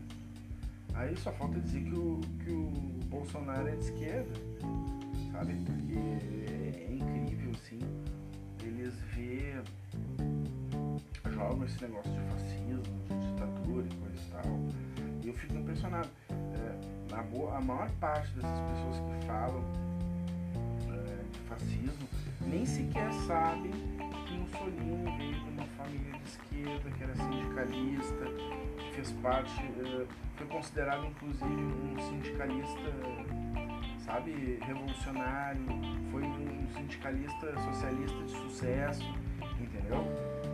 Aí 0.93 1.17
só 1.17 1.33
falta 1.33 1.59
dizer 1.59 1.83
que 1.83 1.93
o, 1.93 2.21
que 2.45 2.49
o 2.49 2.71
Bolsonaro 3.07 3.67
é 3.67 3.75
de 3.75 3.83
esquerda, 3.83 4.33
sabe? 5.33 5.53
Porque 5.65 5.99
é 6.49 6.93
incrível, 6.93 7.51
assim 7.51 7.79
eles 8.63 8.93
vê 9.13 9.61
jogam 11.29 11.65
esse 11.65 11.81
negócio 11.81 12.09
de 12.11 12.19
fascismo, 12.31 12.83
de 13.07 13.31
ditadura 13.31 13.85
e 13.85 13.95
coisa 13.95 14.17
e 14.17 14.31
tal. 14.31 14.59
E 15.23 15.27
eu 15.27 15.33
fico 15.33 15.55
impressionado. 15.55 16.09
Na 17.19 17.25
boa, 17.25 17.57
a 17.57 17.59
maior 17.59 17.91
parte 17.99 18.31
dessas 18.31 18.59
pessoas 18.61 18.97
que 18.97 19.25
falam 19.25 19.61
é, 20.87 21.23
de 21.29 21.39
fascismo 21.49 22.07
nem 22.47 22.65
sequer 22.65 23.11
sabem 23.27 23.73
que 24.25 24.33
Mussolini 24.35 25.17
veio 25.17 25.33
de 25.33 25.49
uma 25.49 25.65
família 25.75 26.13
de 26.13 26.23
esquerda, 26.23 26.89
que 26.91 27.03
era 27.03 27.13
sindicalista, 27.17 28.25
que 28.77 28.95
fez 28.95 29.11
parte, 29.21 29.61
é, 29.61 30.07
foi 30.37 30.47
considerado 30.47 31.07
inclusive 31.07 31.45
um 31.45 31.99
sindicalista 32.09 32.89
sabe, 34.05 34.57
revolucionário, 34.61 35.65
foi 36.11 36.23
um 36.23 36.67
sindicalista 36.73 37.59
socialista 37.59 38.23
de 38.23 38.31
sucesso, 38.31 39.13
entendeu? 39.59 40.05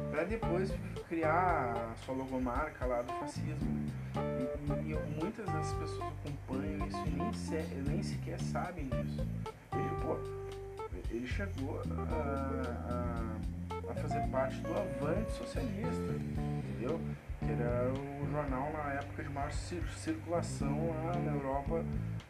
Para 0.10 0.24
depois 0.24 0.74
criar 1.08 1.92
a 1.92 1.96
sua 2.04 2.16
logomarca 2.16 2.86
lá 2.86 3.02
do 3.02 3.14
fascismo. 3.14 3.86
E, 4.16 4.92
e, 4.92 5.22
muitas 5.22 5.46
das 5.46 5.74
pessoas 5.74 6.14
acompanham 6.20 6.88
isso 6.88 7.04
e 7.06 7.10
nem, 7.10 7.34
se, 7.34 7.56
nem 7.88 8.04
sequer 8.04 8.40
sabem 8.40 8.86
disso. 8.86 9.28
Ele, 9.74 9.90
pô, 10.02 10.18
ele 11.10 11.28
chegou 11.28 11.82
a, 11.82 13.38
a, 13.88 13.92
a 13.92 13.96
fazer 13.96 14.28
parte 14.30 14.58
do 14.62 14.74
Avante 14.74 15.32
Socialista, 15.32 16.14
entendeu? 16.14 17.00
Que 17.40 17.52
era 17.52 17.92
o 17.94 18.32
jornal 18.32 18.72
na 18.74 18.94
época 18.94 19.24
de 19.24 19.30
maior 19.30 19.52
circulação 19.52 20.96
lá 21.06 21.18
na 21.20 21.32
Europa 21.32 21.86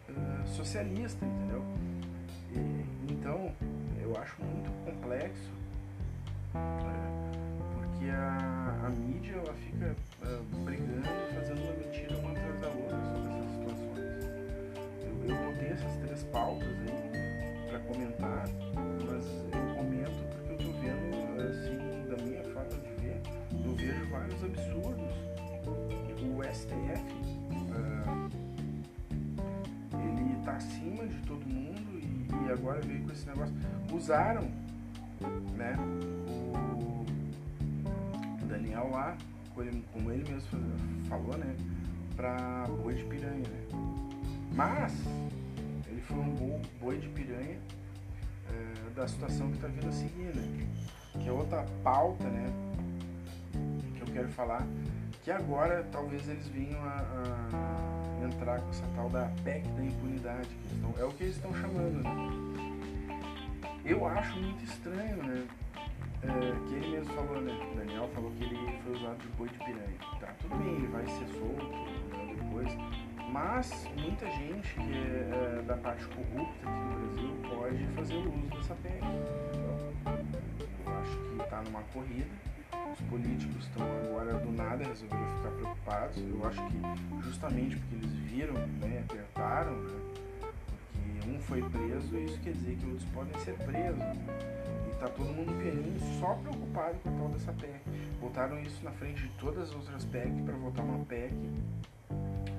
uh, 0.10 0.48
socialista, 0.48 1.25
entendeu? 1.25 1.63
E, 2.51 3.12
então, 3.12 3.51
eu 4.01 4.15
acho 4.17 4.36
muito 4.44 4.72
complexo, 4.84 5.51
uh, 6.53 7.25
porque 8.05 8.12
a, 8.12 8.85
a, 8.85 8.89
mídia 8.89 9.33
ela 9.33 9.53
fica 9.53 9.95
uh, 10.21 10.43
brigando 10.63 11.07
e 11.07 11.33
fazendo 11.33 11.62
uma 11.63 11.74
mentira 11.74 12.17
uma 12.19 12.31
atrás 12.31 12.59
da 12.62 12.67
outra 12.67 13.00
sobre 13.01 13.31
essas 13.33 13.51
situações. 13.51 14.25
Eu, 15.01 15.29
eu 15.29 15.51
botei 15.51 15.69
essas 15.69 15.95
três 15.97 16.24
pautas 16.25 16.67
aí 16.67 17.67
para 17.67 17.79
comentar, 17.79 18.47
mas 19.09 19.25
eu 19.25 19.75
comento 19.75 20.24
porque 20.29 20.51
eu 20.51 20.57
tô 20.57 20.71
vendo, 20.81 21.41
assim, 21.50 22.09
da 22.09 22.24
minha 22.24 22.43
forma 22.43 22.69
de 22.69 23.01
ver, 23.01 23.21
eu 23.65 23.75
vejo 23.75 24.09
vários 24.12 24.43
absurdos. 24.43 25.15
O 26.21 26.43
STF 26.53 27.15
tá 30.43 30.51
acima 30.51 31.07
de 31.07 31.17
todo 31.25 31.43
mundo 31.47 32.00
e, 32.00 32.47
e 32.47 32.51
agora 32.51 32.79
veio 32.81 33.03
com 33.03 33.12
esse 33.12 33.25
negócio. 33.25 33.55
Usaram, 33.91 34.43
né, 35.55 35.75
Daniel 38.65 38.89
lá, 38.91 39.15
como 39.93 40.12
ele 40.12 40.29
mesmo 40.29 40.60
falou, 41.07 41.38
né, 41.38 41.55
pra 42.15 42.65
boi 42.81 42.95
de 42.95 43.03
piranha, 43.03 43.38
né. 43.38 43.67
Mas 44.53 44.93
ele 45.88 46.01
foi 46.01 46.17
um 46.17 46.62
boi 46.79 46.98
de 46.98 47.07
piranha 47.10 47.60
é, 48.50 48.89
da 48.95 49.07
situação 49.07 49.51
que 49.51 49.60
tá 49.60 49.67
vindo 49.67 49.88
a 49.88 49.91
seguir, 49.91 50.36
né, 50.36 50.67
que 51.13 51.29
é 51.29 51.31
outra 51.31 51.63
pauta, 51.84 52.25
né, 52.25 52.48
que 53.95 54.01
eu 54.01 54.07
quero 54.07 54.29
falar, 54.29 54.65
que 55.24 55.29
agora 55.31 55.88
talvez 55.91 56.27
eles 56.27 56.48
venham 56.48 56.81
a, 56.84 57.05
a 57.53 58.25
entrar 58.25 58.60
com 58.60 58.69
essa 58.69 58.86
tal 58.95 59.10
da 59.10 59.27
PEC 59.43 59.67
da 59.69 59.84
impunidade, 59.84 60.50
estão, 60.74 60.93
é 60.98 61.05
o 61.05 61.12
que 61.12 61.24
eles 61.24 61.36
estão 61.36 61.53
chamando, 61.53 62.03
né? 62.03 62.10
Eu 63.86 64.05
acho 64.07 64.36
muito 64.39 64.63
estranho, 64.63 65.17
né? 65.17 65.45
É, 66.27 66.67
que 66.67 66.75
ele 66.75 66.88
mesmo 66.88 67.13
falou, 67.13 67.41
né? 67.41 67.53
O 67.72 67.77
Daniel 67.77 68.08
falou 68.10 68.32
que 68.32 68.44
ele 68.44 68.79
foi 68.84 68.94
usado 68.94 69.17
de 69.17 69.27
boi 69.29 69.50
de 69.50 69.58
piranha. 69.60 69.98
Tá, 70.20 70.34
tudo 70.41 70.55
bem, 70.58 70.75
ele 70.75 70.88
vai 70.88 71.05
ser 71.08 71.27
solto 71.27 71.65
né, 71.65 72.36
depois, 72.38 72.70
mas 73.32 73.88
muita 73.98 74.25
gente 74.32 74.74
que 74.74 74.94
é, 74.94 75.60
é 75.60 75.62
da 75.63 75.77
parte 75.77 76.05
corrupta 76.08 76.70
aqui 76.70 76.79
no 76.79 77.00
Brasil 77.00 77.29
pode 77.50 77.86
fazer 77.96 78.17
uso 78.17 78.48
dessa 78.55 78.75
PEC. 78.75 78.98
Então, 79.53 80.15
eu 80.86 81.00
acho 81.00 81.17
que 81.17 81.44
está 81.44 81.62
numa 81.62 81.82
corrida 81.94 82.29
os 82.96 83.01
políticos 83.10 83.65
estão 83.65 83.86
agora 84.05 84.34
do 84.39 84.51
nada 84.51 84.84
resolveram 84.86 85.27
ficar 85.38 85.51
preocupados. 85.51 86.17
Eu 86.17 86.48
acho 86.48 86.62
que 86.67 87.24
justamente 87.24 87.75
porque 87.75 87.96
eles 87.96 88.12
viram, 88.12 88.53
né, 88.53 89.03
apertaram, 89.08 89.75
né, 89.75 90.00
porque 90.94 91.29
um 91.29 91.39
foi 91.41 91.62
preso, 91.70 92.17
isso 92.17 92.39
quer 92.39 92.53
dizer 92.53 92.77
que 92.77 92.86
outros 92.86 93.05
podem 93.10 93.38
ser 93.41 93.55
presos. 93.58 94.03
Tá 94.99 95.09
todo 95.09 95.27
mundo 95.27 95.53
pianinho 95.61 95.99
só 96.19 96.33
preocupado 96.35 96.97
com 96.99 97.09
a 97.09 97.11
tal 97.11 97.29
dessa 97.29 97.53
PEC. 97.53 97.81
Botaram 98.19 98.59
isso 98.61 98.83
na 98.83 98.91
frente 98.91 99.21
de 99.21 99.29
todas 99.37 99.69
as 99.69 99.75
outras 99.75 100.05
PEC 100.05 100.41
para 100.43 100.55
votar 100.55 100.85
uma 100.85 101.03
PEC 101.05 101.33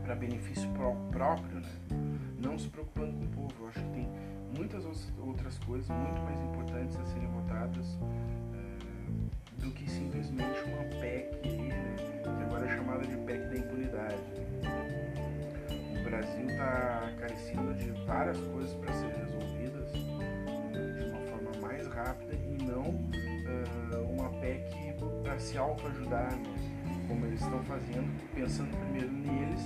para 0.04 0.14
benefício 0.14 0.68
pró 0.70 0.94
próprio, 1.10 1.60
né? 1.60 1.72
Não 2.38 2.58
se 2.58 2.68
preocupando 2.68 3.12
com 3.12 3.24
o 3.24 3.48
povo. 3.48 3.54
Eu 3.60 3.68
acho 3.68 3.80
que 3.80 3.90
tem 3.90 4.08
muitas 4.56 4.84
outras 5.18 5.58
coisas 5.58 5.88
muito 5.88 6.20
mais 6.22 6.40
importantes 6.40 6.96
a 6.96 7.04
serem 7.06 7.28
votadas 7.28 7.98
do 9.58 9.70
que 9.72 9.90
simplesmente 9.90 10.60
uma 10.60 10.84
PEC 11.00 11.48
né, 11.48 11.96
que 12.22 12.42
agora 12.44 12.66
é 12.66 12.76
chamada 12.76 13.06
de 13.06 13.16
PEC 13.16 13.48
da 13.48 13.56
impunidade. 13.56 14.16
O 15.98 16.04
Brasil 16.04 16.46
está 16.46 17.12
carecendo 17.18 17.74
de 17.74 17.90
várias 18.06 18.38
coisas 18.38 18.74
para 18.74 18.92
serem 18.92 19.16
resolvidas 19.18 19.92
rápida 21.96 22.34
e 22.34 22.62
não 22.62 22.90
uh, 22.90 24.12
uma 24.12 24.28
PEC 24.40 24.94
para 25.22 25.38
se 25.38 25.56
autoajudar, 25.56 26.30
né, 26.36 26.54
como 27.08 27.24
eles 27.26 27.40
estão 27.40 27.62
fazendo, 27.64 28.34
pensando 28.34 28.70
primeiro 28.76 29.10
neles 29.10 29.62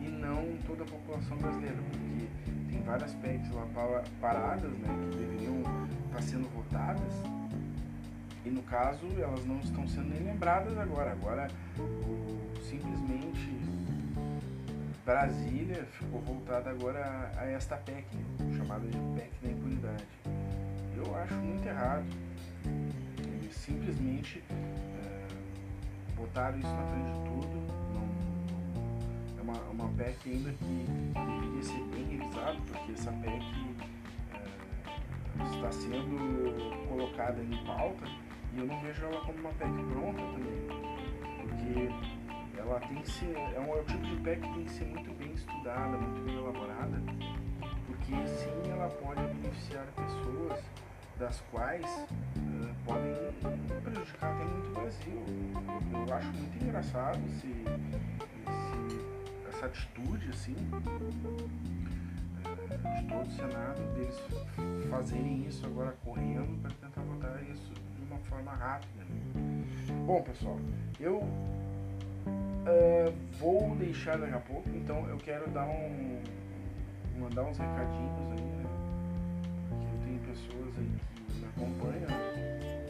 e 0.00 0.08
não 0.08 0.56
toda 0.66 0.82
a 0.82 0.86
população 0.86 1.36
brasileira, 1.38 1.76
porque 1.90 2.28
tem 2.70 2.82
várias 2.82 3.14
PECs 3.14 3.50
lá 3.52 3.66
paradas, 4.20 4.70
né, 4.72 4.88
que 5.10 5.16
deveriam 5.16 5.60
estar 5.60 6.16
tá 6.16 6.22
sendo 6.22 6.48
votadas, 6.54 7.14
e 8.44 8.50
no 8.50 8.62
caso 8.62 9.06
elas 9.18 9.44
não 9.46 9.58
estão 9.60 9.86
sendo 9.88 10.08
nem 10.10 10.24
lembradas 10.24 10.76
agora. 10.76 11.12
Agora 11.12 11.48
simplesmente 12.68 13.56
Brasília 15.04 15.84
ficou 15.84 16.20
voltada 16.20 16.70
agora 16.70 17.32
a, 17.36 17.46
esta 17.46 17.76
PEC, 17.76 18.06
chamada 18.56 18.86
de 18.86 18.98
PEC 19.16 19.30
da 19.42 19.50
impunidade. 19.50 20.04
Eu 21.12 21.18
acho 21.18 21.34
muito 21.34 21.68
errado. 21.68 22.06
Eles 23.18 23.54
simplesmente 23.54 24.42
é, 24.50 25.26
botaram 26.16 26.58
isso 26.58 26.68
na 26.68 26.86
frente 26.86 27.12
de 27.12 27.24
tudo. 27.28 27.52
Não, 27.92 29.38
é 29.38 29.42
uma, 29.42 29.60
uma 29.70 29.88
PEC 29.90 30.30
ainda 30.30 30.50
que 30.52 30.86
deveria 31.12 31.62
ser 31.62 31.84
bem 31.94 32.16
revisada, 32.16 32.58
porque 32.66 32.92
essa 32.92 33.12
PEC 33.12 33.44
é, 34.32 35.54
está 35.54 35.70
sendo 35.70 36.88
colocada 36.88 37.42
em 37.42 37.62
pauta 37.66 38.06
e 38.54 38.58
eu 38.60 38.66
não 38.66 38.80
vejo 38.80 39.04
ela 39.04 39.20
como 39.20 39.38
uma 39.38 39.50
PEC 39.50 39.70
pronta 39.92 40.22
também. 40.22 40.66
Porque 41.42 42.58
ela 42.58 42.80
tem 42.80 43.02
que 43.02 43.10
ser, 43.10 43.36
é 43.36 43.60
um, 43.60 43.76
é 43.76 43.82
tipo 43.82 44.06
de 44.06 44.16
PEC 44.16 44.40
que 44.40 44.54
tem 44.54 44.64
que 44.64 44.72
ser 44.72 44.86
muito 44.86 45.12
bem 45.18 45.32
estudada, 45.34 45.94
muito 45.98 46.24
bem 46.24 46.36
elaborada, 46.38 47.02
porque 47.86 48.26
sim 48.28 48.70
ela 48.70 48.88
pode 48.88 49.20
beneficiar 49.20 49.84
pessoas 49.94 50.81
das 51.22 51.40
quais 51.52 51.86
uh, 51.86 52.74
podem 52.84 53.14
prejudicar 53.84 54.34
até 54.34 54.44
muito 54.44 54.70
o 54.70 54.72
Brasil. 54.74 55.22
Eu 56.08 56.14
acho 56.14 56.26
muito 56.32 56.64
engraçado 56.64 57.20
esse, 57.28 57.46
esse, 58.48 59.48
essa 59.48 59.66
atitude 59.66 60.30
assim 60.30 60.56
uh, 60.72 61.48
de 62.98 63.06
todo 63.06 63.24
o 63.24 63.30
Senado 63.30 63.80
deles 63.94 64.20
fazerem 64.90 65.46
isso 65.46 65.64
agora 65.64 65.96
correndo 66.04 66.60
para 66.60 66.72
tentar 66.72 67.02
votar 67.02 67.40
isso 67.44 67.72
de 67.72 68.04
uma 68.10 68.18
forma 68.18 68.52
rápida. 68.52 69.06
Bom 70.04 70.22
pessoal, 70.22 70.58
eu 70.98 71.22
Uh, 72.62 73.12
vou 73.40 73.74
deixar 73.74 74.16
daqui 74.16 74.34
a 74.34 74.38
pouco, 74.38 74.68
então 74.68 75.08
eu 75.08 75.16
quero 75.16 75.50
dar 75.50 75.66
um. 75.66 76.22
mandar 77.18 77.42
uns 77.42 77.58
recadinhos 77.58 78.30
aí, 78.30 78.40
né? 78.40 78.64
Porque 79.68 79.84
eu 79.84 79.98
tenho 80.04 80.20
pessoas 80.20 80.78
aí 80.78 81.11
que 81.56 82.81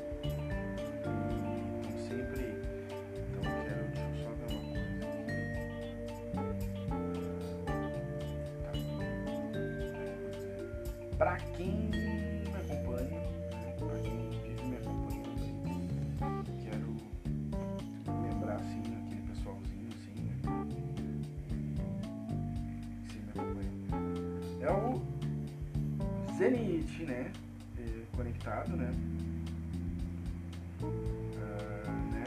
Conectado, 28.43 28.77
né? 28.77 28.93
Uh, 30.83 31.91
né? 32.13 32.25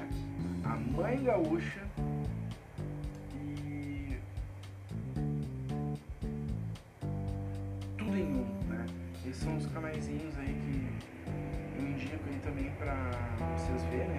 A 0.63 0.75
Mãe 0.77 1.21
Gaúcha 1.23 1.81
e 3.35 4.17
tudo 7.97 8.15
em 8.15 8.23
um, 8.23 8.45
né? 8.69 8.85
Esses 9.25 9.43
são 9.43 9.57
os 9.57 9.65
canaizinhos 9.67 10.37
aí 10.37 10.55
que 10.55 11.81
eu 11.81 11.85
indico 11.85 12.23
aí 12.29 12.39
também 12.39 12.71
para 12.77 13.11
vocês 13.57 13.83
verem, 13.83 14.07
né? 14.07 14.17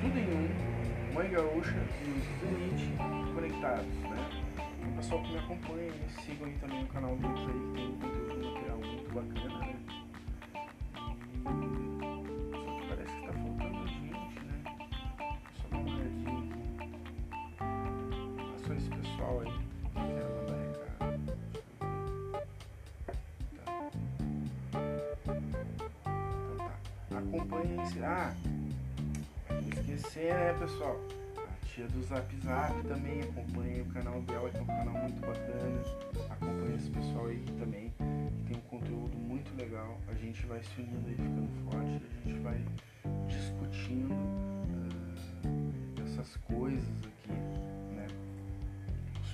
Tudo 0.00 0.18
em 0.18 0.26
um, 0.26 1.14
Mãe 1.14 1.30
Gaúcha 1.30 1.86
e 2.02 2.20
Zenit 2.40 2.92
conectados, 3.32 3.86
né? 3.86 4.28
O 4.90 4.96
pessoal 4.96 5.22
que 5.22 5.30
me 5.30 5.38
acompanha, 5.38 5.92
sigam 6.24 6.48
aí 6.48 6.54
também 6.60 6.82
o 6.82 6.88
canal 6.88 7.16
deles 7.16 7.38
aí 7.38 7.60
que 7.60 7.74
tem 7.74 7.92
conteúdo 8.00 8.44
material 8.44 8.80
bacana, 9.14 9.58
né? 9.58 10.01
Ah! 28.00 28.34
Esquecer, 29.72 30.34
né, 30.34 30.56
pessoal? 30.58 30.98
A 31.36 31.66
tia 31.66 31.86
do 31.88 32.02
Zap 32.02 32.36
Zap 32.40 32.82
também 32.88 33.20
acompanha 33.22 33.82
o 33.82 33.86
canal 33.86 34.20
dela, 34.22 34.50
que 34.50 34.56
é 34.56 34.60
um 34.60 34.66
canal 34.66 34.94
muito 34.94 35.20
bacana. 35.20 35.82
Acompanha 36.30 36.76
esse 36.76 36.90
pessoal 36.90 37.26
aí 37.26 37.44
também 37.58 37.92
tem 38.46 38.56
um 38.56 38.60
conteúdo 38.68 39.16
muito 39.16 39.54
legal. 39.56 39.98
A 40.08 40.14
gente 40.14 40.44
vai 40.46 40.62
se 40.62 40.80
unindo 40.80 41.10
e 41.10 41.14
ficando 41.14 41.70
forte, 41.70 42.02
a 42.24 42.28
gente 42.28 42.40
vai 42.40 42.64
discutindo 43.26 44.14
uh, 44.14 46.02
essas 46.04 46.36
coisas 46.36 46.84
aqui, 47.00 47.32
né? 47.94 48.06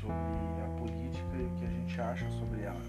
Sobre 0.01 0.63
a 0.63 0.69
política 0.79 1.37
e 1.37 1.45
o 1.45 1.51
que 1.59 1.65
a 1.65 1.71
gente 1.71 2.01
acha 2.01 2.31
sobre 2.31 2.63
ela. 2.63 2.83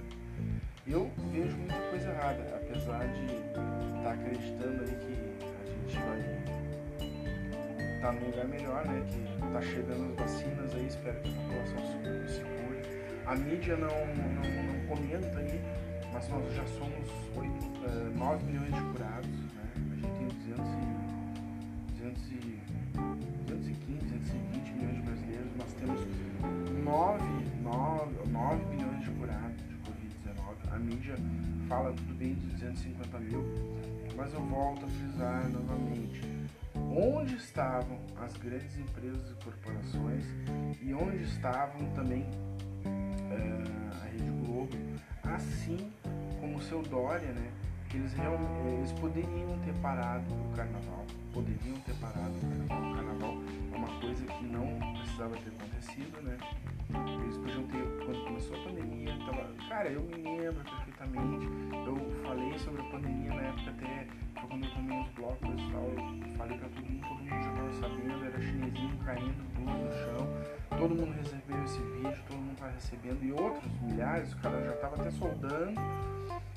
Eu 0.87 1.11
vejo 1.31 1.55
muita 1.55 1.79
coisa 1.89 2.09
errada, 2.09 2.41
apesar 2.55 3.07
de 3.07 3.25
estar 3.25 4.03
tá 4.03 4.11
acreditando 4.13 4.81
aí 4.83 4.95
que 4.95 5.28
a 5.89 5.91
gente 5.91 6.05
vai 6.05 6.19
estar 7.95 8.07
tá 8.07 8.11
num 8.13 8.25
lugar 8.27 8.47
melhor, 8.47 8.85
né? 8.85 9.03
Que 9.09 9.51
tá 9.51 9.61
chegando 9.61 10.11
as 10.11 10.15
vacinas 10.19 10.75
aí, 10.75 10.85
espero 10.85 11.19
que 11.21 11.29
a 11.29 11.33
população 11.33 11.79
se 12.27 12.41
cure. 12.41 12.81
A 13.25 13.35
mídia 13.35 13.75
não, 13.75 13.87
não, 13.87 14.73
não 14.73 14.87
comenta 14.87 15.39
aí 15.39 15.61
mas 16.11 16.27
nós 16.29 16.53
já 16.53 16.65
somos 16.65 17.07
8, 17.35 17.49
uh, 17.49 18.17
9 18.17 18.45
milhões 18.45 18.73
de 18.73 18.81
curados, 18.91 19.29
né? 19.29 19.69
a 19.75 19.95
gente 19.95 20.11
tem 20.17 20.27
200 20.27 20.65
e, 20.73 20.99
200 22.01 22.31
e, 22.31 22.59
215, 23.47 24.05
220 24.05 24.71
milhões 24.73 24.95
de 24.95 25.01
brasileiros, 25.01 25.51
nós 25.57 25.73
temos 25.73 26.01
9, 26.83 27.23
9, 27.61 28.31
9 28.31 28.65
milhões 28.75 28.88
mídia 30.89 31.15
fala 31.67 31.93
tudo 31.93 32.15
bem 32.15 32.33
de 32.33 32.47
250 32.47 33.19
mil, 33.19 33.43
mas 34.15 34.33
eu 34.33 34.41
volto 34.41 34.85
a 34.85 34.87
frisar 34.87 35.47
novamente. 35.49 36.21
Onde 36.75 37.35
estavam 37.35 37.99
as 38.17 38.35
grandes 38.37 38.77
empresas 38.77 39.29
e 39.29 39.43
corporações 39.43 40.25
e 40.81 40.93
onde 40.93 41.23
estavam 41.23 41.85
também 41.91 42.23
uh, 42.23 44.01
a 44.01 44.05
Rede 44.05 44.31
Globo, 44.45 44.75
assim 45.23 45.91
como 46.39 46.57
o 46.57 46.61
seu 46.61 46.81
Dória, 46.81 47.31
né? 47.31 47.51
Que 47.89 47.97
eles, 47.97 48.13
realmente, 48.13 48.67
eles 48.77 48.91
poderiam 48.93 49.59
ter 49.65 49.73
parado 49.81 50.25
o 50.33 50.55
carnaval, 50.55 51.05
poderiam 51.33 51.77
ter 51.81 51.93
parado 51.95 52.33
o 52.35 52.67
carnaval. 52.67 52.91
O 52.91 52.95
carnaval 52.95 53.37
é 53.73 53.77
uma 53.77 53.99
coisa 53.99 54.25
que 54.25 54.43
não 54.45 54.93
precisava 54.95 55.35
ter 55.37 55.49
acontecido, 55.49 56.21
né? 56.21 56.37
Eles 56.89 57.37
podiam 57.37 57.63
ter, 57.67 58.05
quando 58.05 58.23
começou 58.23 58.57
a 58.57 58.63
pandemia, 58.63 59.15
tava, 59.25 59.53
cara, 59.69 59.89
eu 59.89 60.01
me 60.01 60.23
lembro 60.23 60.63
perfeitamente, 60.63 61.45
eu 61.85 62.23
falei 62.23 62.57
sobre 62.57 62.81
a 62.81 62.85
pandemia 62.85 63.29
na 63.29 63.41
época 63.41 63.69
até, 63.69 64.07
quando 64.47 64.65
eu 64.65 64.71
tomei 64.71 64.99
os 64.99 65.09
blocos 65.09 65.49
e 65.49 65.71
tal, 65.71 65.83
eu 65.83 66.37
falei 66.37 66.57
pra 66.57 66.69
todo 66.69 66.85
mundo, 66.85 67.01
todo 67.01 67.19
mundo 67.19 67.43
já 67.43 67.51
tava 67.53 67.73
sabendo, 67.73 68.25
era 68.25 68.41
chinesinho 68.41 68.97
caindo 69.05 69.53
tudo 69.53 69.71
no 69.71 69.91
chão, 69.91 70.77
todo 70.79 70.95
mundo 70.95 71.11
recebeu 71.13 71.63
esse 71.63 71.79
vídeo, 71.79 72.23
todo 72.27 72.37
mundo 72.37 72.57
tá 72.57 72.69
recebendo, 72.69 73.23
e 73.23 73.31
outros 73.31 73.81
milhares, 73.81 74.33
o 74.33 74.37
cara 74.37 74.63
já 74.63 74.73
tava 74.73 74.95
até 74.95 75.11
soldando, 75.11 75.79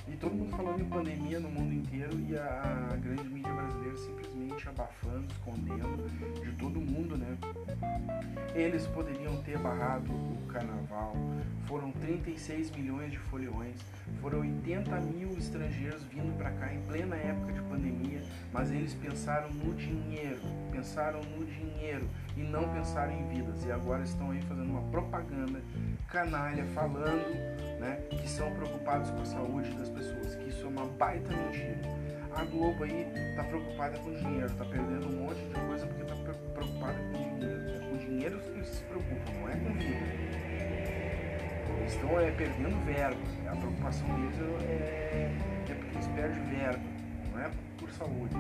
e 0.09 0.17
todo 0.17 0.35
mundo 0.35 0.51
falando 0.57 0.81
em 0.81 0.89
pandemia 0.89 1.39
no 1.39 1.49
mundo 1.49 1.73
inteiro 1.75 2.19
e 2.29 2.37
a, 2.37 2.89
a 2.93 2.97
grande 2.97 3.25
mídia 3.25 3.53
brasileira 3.53 3.97
simplesmente 3.97 4.69
abafando, 4.69 5.27
escondendo 5.31 6.41
de 6.41 6.53
todo 6.53 6.81
mundo, 6.81 7.17
né? 7.17 7.39
Eles 8.55 8.87
poderiam 8.89 9.41
ter 9.43 9.59
barrado 9.59 10.13
o 10.23 10.47
carnaval. 10.47 11.15
Foram 11.67 11.91
36 11.93 12.71
milhões 12.73 13.13
de 13.13 13.19
foliões, 13.19 13.77
foram 14.21 14.41
80 14.41 15.01
mil 15.01 15.31
estrangeiros 15.39 16.03
vindo 16.05 16.37
para 16.37 16.51
cá 16.51 16.73
em 16.73 16.81
plena 16.83 17.17
época 17.17 17.53
de 17.53 17.61
pandemia, 17.63 18.23
mas 18.53 18.71
eles 18.71 18.95
pensaram 18.95 19.51
no 19.51 19.75
dinheiro, 19.75 20.41
pensaram 20.71 21.21
no 21.21 21.45
dinheiro 21.45 22.09
e 22.37 22.43
não 22.43 22.69
pensaram 22.73 23.13
em 23.13 23.27
vidas. 23.29 23.65
E 23.65 23.73
agora 23.73 24.03
estão 24.03 24.31
aí 24.31 24.43
fazendo 24.43 24.71
uma 24.71 24.83
propaganda 24.91 25.63
canalha 26.09 26.65
falando 26.75 27.35
né, 27.81 27.99
que 28.11 28.29
são 28.29 28.53
preocupados 28.55 29.11
com 29.11 29.23
a 29.23 29.25
saúde 29.25 29.71
das 29.73 29.89
pessoas, 29.89 30.35
que 30.35 30.49
isso 30.49 30.65
é 30.65 30.69
uma 30.69 30.87
baita 30.87 31.35
mentira. 31.35 31.81
A 32.35 32.45
Globo 32.45 32.85
aí 32.85 33.07
tá 33.37 33.45
preocupada 33.45 33.99
com 33.99 34.15
dinheiro, 34.15 34.51
tá 34.55 34.65
perdendo 34.65 35.07
um 35.09 35.25
monte 35.25 35.41
de 35.41 35.61
coisa 35.67 35.87
porque 35.87 36.05
tá 36.05 36.15
preocupada 36.55 36.99
com 37.13 37.22
dinheiro. 38.13 38.39
É 38.39 38.49
eles 38.51 38.69
se 38.69 38.83
preocupam, 38.85 39.33
não 39.41 39.49
é 39.49 39.57
com 39.57 39.73
vida. 39.73 40.07
estão 41.87 42.21
é, 42.21 42.31
perdendo 42.31 42.85
verba. 42.85 43.21
A 43.51 43.57
preocupação 43.57 44.07
deles 44.15 44.39
é, 44.63 45.37
é 45.69 45.75
porque 45.75 45.97
eles 45.97 46.07
perdem 46.09 46.45
verba, 46.45 46.83
não 47.33 47.41
é 47.41 47.51
por 47.79 47.91
saúde. 47.91 48.37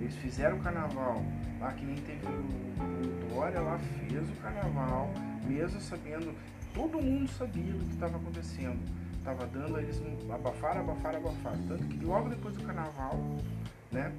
Eles 0.00 0.16
fizeram 0.16 0.56
o 0.56 0.60
carnaval, 0.60 1.22
lá 1.60 1.72
que 1.72 1.84
nem 1.84 1.96
teve 1.96 2.26
o, 2.26 2.30
o 2.30 3.34
Dória 3.34 3.60
lá 3.60 3.78
fez 3.78 4.28
o 4.28 4.32
carnaval, 4.42 5.12
mesmo 5.46 5.80
sabendo, 5.80 6.34
todo 6.74 7.00
mundo 7.00 7.28
sabia 7.30 7.72
do 7.72 7.84
que 7.84 7.94
estava 7.94 8.16
acontecendo. 8.16 8.80
Estava 9.18 9.46
dando, 9.46 9.78
eles 9.78 10.02
abafaram, 10.28 10.80
abafaram, 10.80 11.18
abafaram. 11.18 11.68
Tanto 11.68 11.84
que 11.84 12.04
logo 12.04 12.28
depois 12.28 12.56
do 12.56 12.64
carnaval, 12.64 13.16
né? 13.92 14.12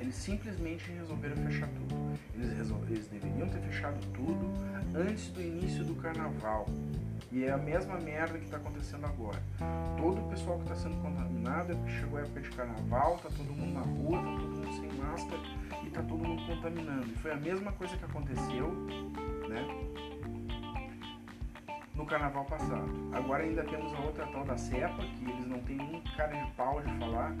Eles 0.00 0.14
simplesmente 0.14 0.90
resolveram 0.92 1.36
fechar 1.36 1.68
tudo. 1.68 2.18
Eles, 2.34 2.52
resol... 2.56 2.82
eles 2.88 3.08
deveriam 3.08 3.48
ter 3.48 3.60
fechado 3.60 3.98
tudo 4.12 4.52
antes 4.94 5.28
do 5.30 5.42
início 5.42 5.84
do 5.84 5.94
carnaval. 5.96 6.66
E 7.30 7.44
é 7.44 7.50
a 7.50 7.58
mesma 7.58 7.98
merda 7.98 8.38
que 8.38 8.44
está 8.44 8.56
acontecendo 8.56 9.04
agora. 9.04 9.42
Todo 9.98 10.20
o 10.20 10.28
pessoal 10.30 10.56
que 10.58 10.64
está 10.64 10.76
sendo 10.76 10.96
contaminado 11.02 11.72
é 11.72 11.74
porque 11.74 11.90
chegou 11.90 12.18
a 12.18 12.22
época 12.22 12.40
de 12.40 12.50
carnaval, 12.50 13.18
tá 13.18 13.28
todo 13.28 13.52
mundo 13.52 13.74
na 13.74 13.80
rua, 13.80 14.18
tá 14.18 14.40
todo 14.40 14.56
mundo 14.56 14.72
sem 14.72 14.92
máscara 14.92 15.42
e 15.84 15.90
tá 15.90 16.02
todo 16.02 16.24
mundo 16.24 16.46
contaminando. 16.46 17.06
E 17.06 17.16
foi 17.16 17.32
a 17.32 17.36
mesma 17.36 17.72
coisa 17.72 17.96
que 17.96 18.04
aconteceu, 18.04 18.70
né? 19.48 19.66
No 21.94 22.06
carnaval 22.06 22.44
passado. 22.44 22.88
Agora 23.12 23.42
ainda 23.42 23.64
temos 23.64 23.92
a 23.92 23.98
outra 23.98 24.26
tal 24.28 24.44
da 24.44 24.56
cepa, 24.56 25.02
que 25.02 25.30
eles 25.30 25.46
não 25.46 25.58
têm 25.60 25.76
nem 25.76 26.00
cara 26.16 26.32
de 26.32 26.50
pau 26.52 26.80
de 26.80 26.98
falar, 26.98 27.34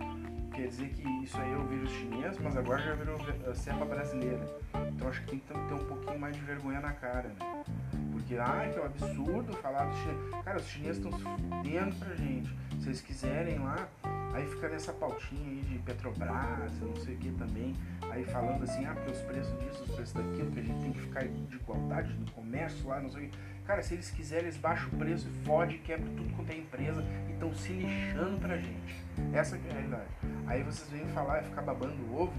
quer 0.58 0.66
dizer 0.66 0.88
que 0.88 1.08
isso 1.22 1.36
aí 1.38 1.52
é 1.52 1.56
o 1.56 1.64
vírus 1.68 1.90
chinês, 1.92 2.36
mas 2.40 2.56
agora 2.56 2.82
já 2.82 2.94
virou 2.94 3.16
a 3.48 3.54
cepa 3.54 3.84
brasileira. 3.84 4.44
Então 4.88 5.08
acho 5.08 5.20
que 5.22 5.28
tem 5.28 5.38
que 5.38 5.46
ter 5.46 5.74
um 5.74 5.84
pouquinho 5.86 6.18
mais 6.18 6.34
de 6.34 6.42
vergonha 6.42 6.80
na 6.80 6.92
cara, 6.92 7.28
né? 7.28 7.64
Porque, 8.10 8.36
ah, 8.36 8.68
que 8.70 8.76
é 8.76 8.82
um 8.82 8.86
absurdo 8.86 9.52
falar 9.58 9.84
do 9.84 9.96
chinês. 9.96 10.44
Cara, 10.44 10.58
os 10.58 10.66
chineses 10.66 10.96
estão 10.96 11.16
se 11.16 11.24
fudendo 11.24 11.94
pra 11.96 12.14
gente. 12.16 12.58
Se 12.80 12.88
eles 12.88 13.00
quiserem 13.00 13.58
lá, 13.60 13.88
aí 14.34 14.46
fica 14.46 14.68
nessa 14.68 14.92
pautinha 14.92 15.48
aí 15.48 15.62
de 15.62 15.78
Petrobras, 15.78 16.80
não 16.80 16.96
sei 16.96 17.14
o 17.14 17.18
que 17.18 17.30
também. 17.32 17.76
Aí 18.10 18.24
falando 18.24 18.64
assim, 18.64 18.84
ah, 18.84 18.94
porque 18.94 19.12
os 19.12 19.20
preços 19.20 19.58
disso, 19.60 19.84
os 19.84 19.90
preços 19.92 20.12
daquilo, 20.12 20.50
que 20.50 20.58
a 20.58 20.62
gente 20.62 20.80
tem 20.80 20.92
que 20.92 21.00
ficar 21.00 21.24
de 21.28 21.56
igualdade 21.56 22.12
no 22.14 22.28
comércio 22.32 22.88
lá, 22.88 23.00
não 23.00 23.10
sei 23.10 23.26
o 23.26 23.28
que. 23.28 23.38
Cara, 23.68 23.82
se 23.82 23.92
eles 23.92 24.10
quiserem, 24.10 24.46
eles 24.46 24.56
baixam 24.56 24.88
o 24.88 24.96
preço, 24.96 25.28
fode, 25.44 25.76
quebra 25.80 26.06
tudo 26.16 26.34
quanto 26.34 26.50
é 26.50 26.56
empresa 26.56 27.04
e 27.28 27.32
estão 27.32 27.54
se 27.54 27.70
lixando 27.74 28.38
pra 28.40 28.56
gente. 28.56 29.04
Essa 29.34 29.56
é 29.56 29.58
a 29.58 29.72
realidade. 29.74 30.08
Aí 30.46 30.62
vocês 30.62 30.88
vêm 30.88 31.06
falar 31.08 31.42
e 31.42 31.44
ficar 31.44 31.60
babando 31.60 32.02
o 32.04 32.22
ovo. 32.22 32.32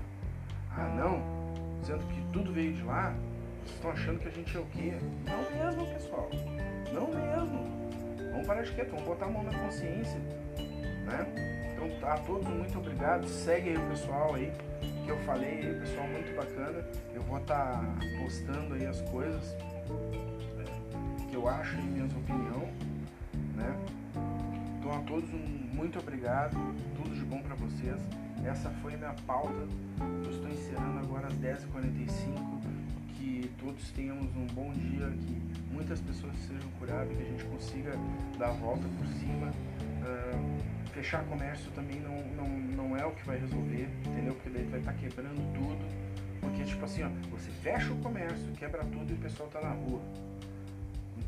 Ah, 0.71 0.91
não, 0.97 1.21
sendo 1.83 2.03
que 2.07 2.19
tudo 2.33 2.51
veio 2.51 2.73
de 2.73 2.81
lá, 2.81 3.13
vocês 3.59 3.75
estão 3.75 3.91
achando 3.91 4.19
que 4.19 4.27
a 4.27 4.31
gente 4.31 4.57
é 4.57 4.59
o 4.59 4.65
quê? 4.65 4.93
Não 5.27 5.65
mesmo, 5.67 5.93
pessoal. 5.93 6.31
Não 6.91 7.07
mesmo. 7.09 7.91
Vamos 8.31 8.47
parar 8.47 8.63
de 8.63 8.71
quieto, 8.71 8.89
vamos 8.89 9.05
botar 9.05 9.27
a 9.27 9.29
mão 9.29 9.43
na 9.43 9.55
consciência. 9.59 10.17
Né? 10.17 11.75
Então, 11.75 12.09
a 12.09 12.17
todos, 12.17 12.47
muito 12.47 12.79
obrigado. 12.79 13.27
Segue 13.27 13.69
aí 13.69 13.77
o 13.77 13.87
pessoal 13.87 14.33
aí 14.33 14.51
que 15.05 15.09
eu 15.09 15.17
falei 15.19 15.75
pessoal, 15.79 16.07
muito 16.07 16.35
bacana. 16.35 16.83
Eu 17.13 17.21
vou 17.21 17.37
estar 17.37 17.83
tá 17.83 17.99
postando 18.19 18.73
aí 18.73 18.87
as 18.87 18.99
coisas 19.03 19.55
eu 21.39 21.47
acho 21.47 21.77
e 21.77 21.81
minha 21.81 22.05
opinião, 22.05 22.69
né? 23.55 23.73
Então 24.77 24.91
a 24.91 24.99
todos 24.99 25.29
um 25.29 25.59
muito 25.73 25.97
obrigado, 25.97 26.57
tudo 26.93 27.15
de 27.15 27.23
bom 27.23 27.41
para 27.41 27.55
vocês. 27.55 27.97
Essa 28.43 28.69
foi 28.81 28.97
minha 28.97 29.13
pauta. 29.25 29.65
Eu 30.25 30.29
estou 30.29 30.49
encerrando 30.49 30.99
agora 30.99 31.27
às 31.27 31.33
10h45. 31.35 32.59
Que 33.15 33.49
todos 33.57 33.89
tenhamos 33.91 34.35
um 34.35 34.45
bom 34.47 34.73
dia, 34.73 35.09
que 35.09 35.73
muitas 35.73 36.01
pessoas 36.01 36.35
sejam 36.39 36.69
curadas, 36.77 37.15
que 37.15 37.23
a 37.23 37.25
gente 37.25 37.45
consiga 37.45 37.91
dar 38.37 38.49
a 38.49 38.51
volta 38.51 38.83
por 38.97 39.07
cima. 39.07 39.47
Uh, 40.03 40.89
fechar 40.91 41.23
comércio 41.25 41.71
também 41.71 42.01
não, 42.01 42.21
não, 42.35 42.49
não 42.49 42.97
é 42.97 43.05
o 43.05 43.11
que 43.11 43.25
vai 43.25 43.37
resolver, 43.37 43.87
entendeu? 44.05 44.33
Porque 44.33 44.49
daí 44.49 44.65
vai 44.65 44.79
estar 44.79 44.91
tá 44.91 44.97
quebrando 44.97 45.53
tudo. 45.53 45.85
Porque, 46.41 46.63
tipo 46.65 46.83
assim, 46.83 47.03
ó, 47.03 47.09
você 47.31 47.49
fecha 47.51 47.93
o 47.93 47.97
comércio, 47.99 48.51
quebra 48.57 48.83
tudo 48.83 49.11
e 49.11 49.13
o 49.13 49.17
pessoal 49.17 49.47
tá 49.47 49.61
na 49.61 49.71
rua. 49.71 50.01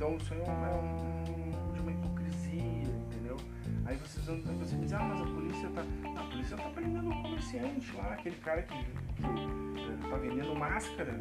Então 0.02 0.18
isso 0.18 0.34
é, 0.34 0.38
um, 0.38 0.66
é 0.66 0.74
um, 0.74 1.80
uma 1.80 1.92
hipocrisia, 1.92 2.60
entendeu? 2.60 3.38
Aí 3.86 3.96
vocês 3.98 4.26
vão 4.26 4.42
você 4.58 4.76
diz, 4.78 4.94
ah, 4.94 5.04
mas 5.04 5.22
a 5.22 5.26
polícia 5.26 5.70
tá. 5.70 5.84
A 6.20 6.24
polícia 6.24 6.58
tá 6.58 6.70
prendendo 6.70 7.08
o 7.12 7.22
comerciante 7.22 7.96
lá, 7.96 8.14
aquele 8.14 8.36
cara 8.38 8.64
que, 8.64 8.74
que 8.74 9.24
eh, 9.24 10.10
tá 10.10 10.18
vendendo 10.18 10.56
máscara, 10.56 11.14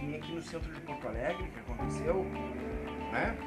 que, 0.00 0.04
nem 0.04 0.16
aqui 0.16 0.32
no 0.32 0.42
centro 0.42 0.72
de 0.72 0.80
Porto 0.80 1.06
Alegre, 1.06 1.46
que 1.46 1.60
aconteceu, 1.60 2.24
né? 3.12 3.38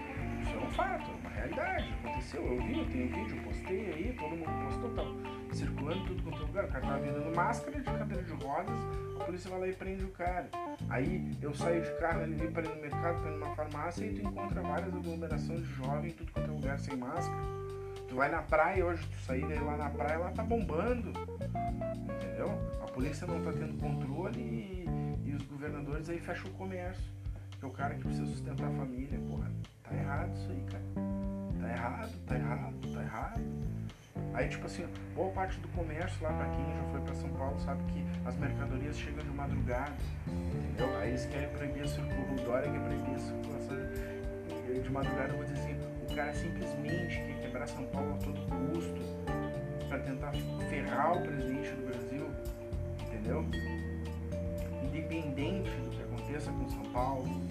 Isso 0.42 0.56
é 0.56 0.58
um 0.58 0.70
fato, 0.70 1.12
é 1.12 1.16
uma 1.16 1.30
realidade, 1.32 1.94
aconteceu, 2.06 2.46
eu 2.46 2.62
vi, 2.62 2.80
eu 2.80 2.86
tenho 2.86 3.10
vídeo, 3.10 3.44
postei 3.44 3.92
aí, 3.92 4.16
todo 4.18 4.30
mundo 4.30 4.66
postou, 4.68 4.90
tá 4.94 5.04
circulando 5.54 6.06
tudo 6.06 6.24
quanto 6.24 6.38
é 6.38 6.46
lugar, 6.46 6.66
o 6.66 6.68
cara 6.68 6.86
tava 6.86 7.00
vendendo 7.00 7.36
máscara 7.36 7.78
de 7.78 7.84
cadeira 7.84 8.24
de 8.24 8.34
rodas, 8.34 8.76
a 9.20 9.24
polícia 9.24 9.50
vai 9.50 9.60
lá 9.60 9.68
e 9.68 9.74
prende 9.74 10.06
o 10.06 10.12
cara. 10.12 10.50
Aí 10.90 11.32
eu 11.42 11.54
saio 11.54 11.82
de 11.82 11.92
carro 12.00 12.22
ali 12.22 12.36
para 12.50 12.64
ir 12.64 12.76
no 12.76 12.82
mercado, 12.82 13.22
para 13.22 13.32
ir 13.32 13.34
numa 13.38 13.56
farmácia 13.56 14.06
e 14.06 14.14
tu 14.14 14.28
encontra 14.28 14.62
várias 14.62 14.94
aglomerações 14.94 15.60
de 15.60 15.74
jovens, 15.74 16.14
tudo 16.14 16.32
quanto 16.32 16.50
é 16.50 16.54
lugar 16.54 16.80
sem 16.80 16.96
máscara. 16.96 17.58
Tu 18.08 18.16
vai 18.16 18.30
na 18.30 18.42
praia 18.42 18.86
hoje, 18.86 19.06
tu 19.06 19.18
sair 19.26 19.44
lá 19.62 19.76
na 19.76 19.90
praia, 19.90 20.18
lá 20.18 20.32
tá 20.32 20.44
bombando. 20.44 21.12
Entendeu? 22.16 22.50
A 22.82 22.86
polícia 22.86 23.28
não 23.28 23.42
tá 23.44 23.52
tendo 23.52 23.78
controle 23.80 24.40
e, 24.40 24.86
e 25.26 25.34
os 25.34 25.44
governadores 25.44 26.10
aí 26.10 26.20
fecham 26.20 26.50
o 26.50 26.54
comércio. 26.54 27.04
Que 27.60 27.66
é 27.66 27.68
o 27.68 27.72
cara 27.72 27.96
que 27.96 28.02
precisa 28.02 28.26
sustentar 28.28 28.68
a 28.68 28.72
família, 28.72 29.20
porra. 29.28 29.52
Tá 29.84 29.96
errado 29.96 30.34
isso 30.36 30.52
aí, 30.52 30.64
cara. 30.72 30.84
Tá 31.60 31.70
errado, 31.70 32.12
tá 32.26 32.36
errado, 32.36 32.94
tá 32.94 33.02
errado. 33.02 33.42
Aí, 34.34 34.48
tipo 34.50 34.66
assim, 34.66 34.86
boa 35.16 35.32
parte 35.32 35.60
do 35.60 35.68
comércio 35.70 36.22
lá 36.22 36.32
pra 36.32 36.46
quem 36.46 36.66
já 36.76 36.84
foi 36.92 37.02
pra 37.02 37.16
São 37.16 37.30
Paulo 37.30 37.60
sabe 37.60 37.84
que 37.92 38.06
as 38.26 38.38
mercadorias 38.38 38.98
chegam 38.98 39.24
de 39.24 39.32
madrugada, 39.32 39.94
entendeu? 40.28 40.98
Aí 41.00 41.10
eles 41.10 41.26
querem 41.26 41.50
proibir 41.50 41.84
a 41.84 41.88
circulação, 41.88 42.36
o 42.36 42.46
Dória 42.46 42.72
quer 42.72 42.80
proibir 42.80 43.16
a 43.16 43.20
circulação 43.20 43.78
de 44.84 44.90
madrugada, 44.92 45.34
eu 45.34 45.38
vou 45.38 45.46
dizer 45.46 45.60
assim, 45.60 45.76
o 46.10 46.16
cara 46.16 46.34
simplesmente 46.34 47.16
quer 47.16 47.42
quebrar 47.42 47.68
São 47.68 47.84
Paulo 47.86 48.14
a 48.14 48.18
todo 48.18 48.40
custo 48.72 49.02
pra 49.88 50.00
tentar 50.00 50.32
ferrar 50.70 51.18
o 51.18 51.22
presidente 51.22 51.72
do 51.72 51.88
Brasil, 51.88 52.30
entendeu? 53.02 53.46
Independente 54.84 55.70
do 55.70 55.90
que 55.90 56.04
aconteça 56.04 56.52
com 56.52 56.70
São 56.70 56.84
Paulo. 56.92 57.42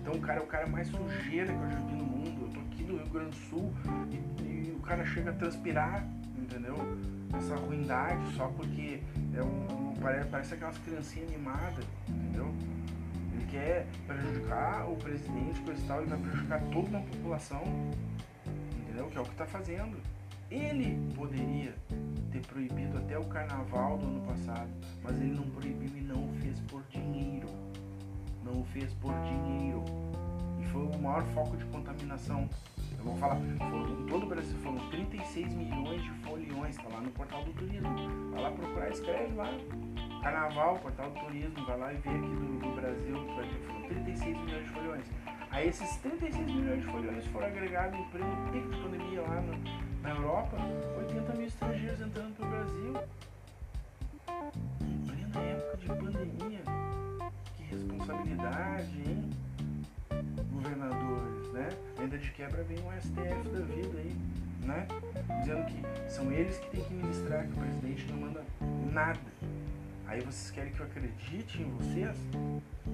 Então 0.00 0.14
o 0.14 0.20
cara 0.20 0.40
é 0.40 0.42
o 0.42 0.46
cara 0.46 0.66
mais 0.66 0.88
sujeira 0.88 1.52
que 1.52 1.62
eu 1.62 1.70
já 1.70 1.78
vi 1.78 1.94
no 1.94 2.04
mundo. 2.04 2.37
No 2.88 2.98
Rio 2.98 3.06
Grande 3.08 3.30
do 3.30 3.36
Sul 3.48 3.72
e 4.10 4.58
cara 4.88 5.04
chega 5.04 5.30
a 5.30 5.34
transpirar, 5.34 6.08
entendeu? 6.36 6.74
Essa 7.36 7.56
ruindade 7.56 8.34
só 8.34 8.48
porque 8.48 9.02
é 9.34 9.42
um, 9.42 9.94
parece, 10.00 10.28
parece 10.30 10.54
aquelas 10.54 10.78
criancinhas 10.78 11.28
animadas, 11.28 11.84
entendeu? 12.08 12.54
Ele 13.34 13.46
quer 13.50 13.86
prejudicar 14.06 14.90
o 14.90 14.96
presidente, 14.96 15.60
coisa 15.60 15.80
e 15.82 15.86
tal, 15.86 16.00
ele 16.00 16.08
vai 16.08 16.18
prejudicar 16.18 16.60
toda 16.72 16.88
uma 16.88 17.00
população, 17.02 17.62
entendeu? 18.80 19.06
Que 19.08 19.18
é 19.18 19.20
o 19.20 19.24
que 19.24 19.32
está 19.32 19.44
fazendo. 19.44 19.98
Ele 20.50 20.98
poderia 21.14 21.74
ter 22.32 22.40
proibido 22.46 22.96
até 22.96 23.18
o 23.18 23.24
carnaval 23.26 23.98
do 23.98 24.06
ano 24.06 24.22
passado, 24.22 24.70
mas 25.02 25.20
ele 25.20 25.34
não 25.34 25.50
proibiu 25.50 25.90
e 25.94 26.00
não 26.00 26.32
fez 26.40 26.58
por 26.60 26.82
dinheiro. 26.88 27.48
Não 28.42 28.64
fez 28.64 28.90
por 28.94 29.12
dinheiro. 29.20 29.84
E 30.58 30.66
foi 30.68 30.86
o 30.86 30.98
maior 30.98 31.22
foco 31.34 31.54
de 31.58 31.66
contaminação 31.66 32.48
eu 32.98 33.04
vou 33.04 33.16
falar, 33.16 33.36
foram, 33.58 34.06
todo 34.06 34.24
o 34.24 34.28
Brasil 34.28 34.58
foram 34.58 34.78
36 34.90 35.54
milhões 35.54 36.02
de 36.02 36.10
foliões, 36.24 36.76
tá 36.76 36.88
lá 36.92 37.00
no 37.00 37.10
portal 37.10 37.44
do 37.44 37.52
turismo. 37.52 37.88
Vai 38.32 38.42
lá 38.42 38.50
procurar, 38.50 38.90
escreve 38.90 39.34
lá. 39.34 39.48
Carnaval, 40.22 40.78
portal 40.80 41.10
do 41.10 41.20
turismo, 41.20 41.64
vai 41.64 41.78
lá 41.78 41.92
e 41.92 41.96
vê 41.98 42.10
aqui 42.10 42.18
do, 42.18 42.58
do 42.58 42.74
Brasil, 42.74 43.34
vai 43.36 43.46
ver, 43.46 43.60
foram 43.66 43.82
36 43.82 44.36
milhões 44.36 44.64
de 44.64 44.70
foliões. 44.70 45.06
Aí 45.50 45.68
esses 45.68 45.96
36 45.98 46.46
milhões 46.46 46.80
de 46.80 46.86
foliões 46.90 47.26
foram 47.26 47.46
agregados 47.46 47.98
em 47.98 48.04
pleno 48.10 48.50
pico 48.50 48.68
de 48.68 48.82
pandemia 48.82 49.22
lá 49.22 49.40
no, 49.40 50.02
na 50.02 50.10
Europa, 50.10 50.56
80 50.98 51.32
mil 51.34 51.46
estrangeiros 51.46 52.00
entrando 52.00 52.34
pro 52.34 52.48
Brasil. 52.48 52.94
Em 54.82 54.98
plena 55.06 55.40
época 55.40 55.76
de 55.76 55.86
pandemia. 55.86 56.60
Que 57.56 57.62
responsabilidade, 57.62 59.02
hein? 59.06 59.30
Governadores, 60.58 61.52
né? 61.52 61.68
Ainda 61.98 62.18
de 62.18 62.30
quebra 62.32 62.64
vem 62.64 62.78
um 62.78 63.00
STF 63.00 63.48
da 63.48 63.60
vida 63.60 63.98
aí, 63.98 64.16
né? 64.64 64.88
Dizendo 65.40 65.64
que 65.66 66.10
são 66.10 66.32
eles 66.32 66.58
que 66.58 66.70
têm 66.70 66.84
que 66.84 66.94
ministrar, 66.94 67.46
que 67.46 67.52
o 67.52 67.56
presidente 67.56 68.06
não 68.10 68.18
manda 68.18 68.44
nada. 68.92 69.20
Aí 70.06 70.20
vocês 70.20 70.50
querem 70.50 70.72
que 70.72 70.80
eu 70.80 70.86
acredite 70.86 71.62
em 71.62 71.70
vocês? 71.76 72.16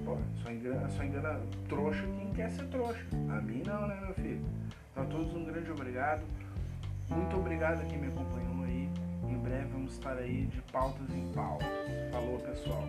Pô, 0.03 0.17
só 0.43 0.51
engana, 0.51 0.89
só 0.89 1.03
engana 1.03 1.39
trouxa 1.67 2.03
quem 2.19 2.33
quer 2.33 2.51
ser 2.51 2.67
trouxa. 2.67 3.03
A 3.29 3.41
mim 3.41 3.63
não, 3.65 3.87
né, 3.87 3.99
meu 3.99 4.13
filho? 4.13 4.45
Então 4.91 5.03
a 5.03 5.07
todos 5.07 5.33
um 5.33 5.45
grande 5.45 5.71
obrigado. 5.71 6.23
Muito 7.09 7.35
obrigado 7.35 7.81
a 7.81 7.85
quem 7.85 7.97
me 7.97 8.07
acompanhou 8.07 8.63
aí. 8.63 8.89
Em 9.27 9.37
breve 9.39 9.65
vamos 9.71 9.93
estar 9.93 10.17
aí 10.17 10.45
de 10.45 10.61
pautas 10.71 11.09
em 11.09 11.31
pautas. 11.33 11.67
Falou, 12.11 12.37
pessoal. 12.39 12.83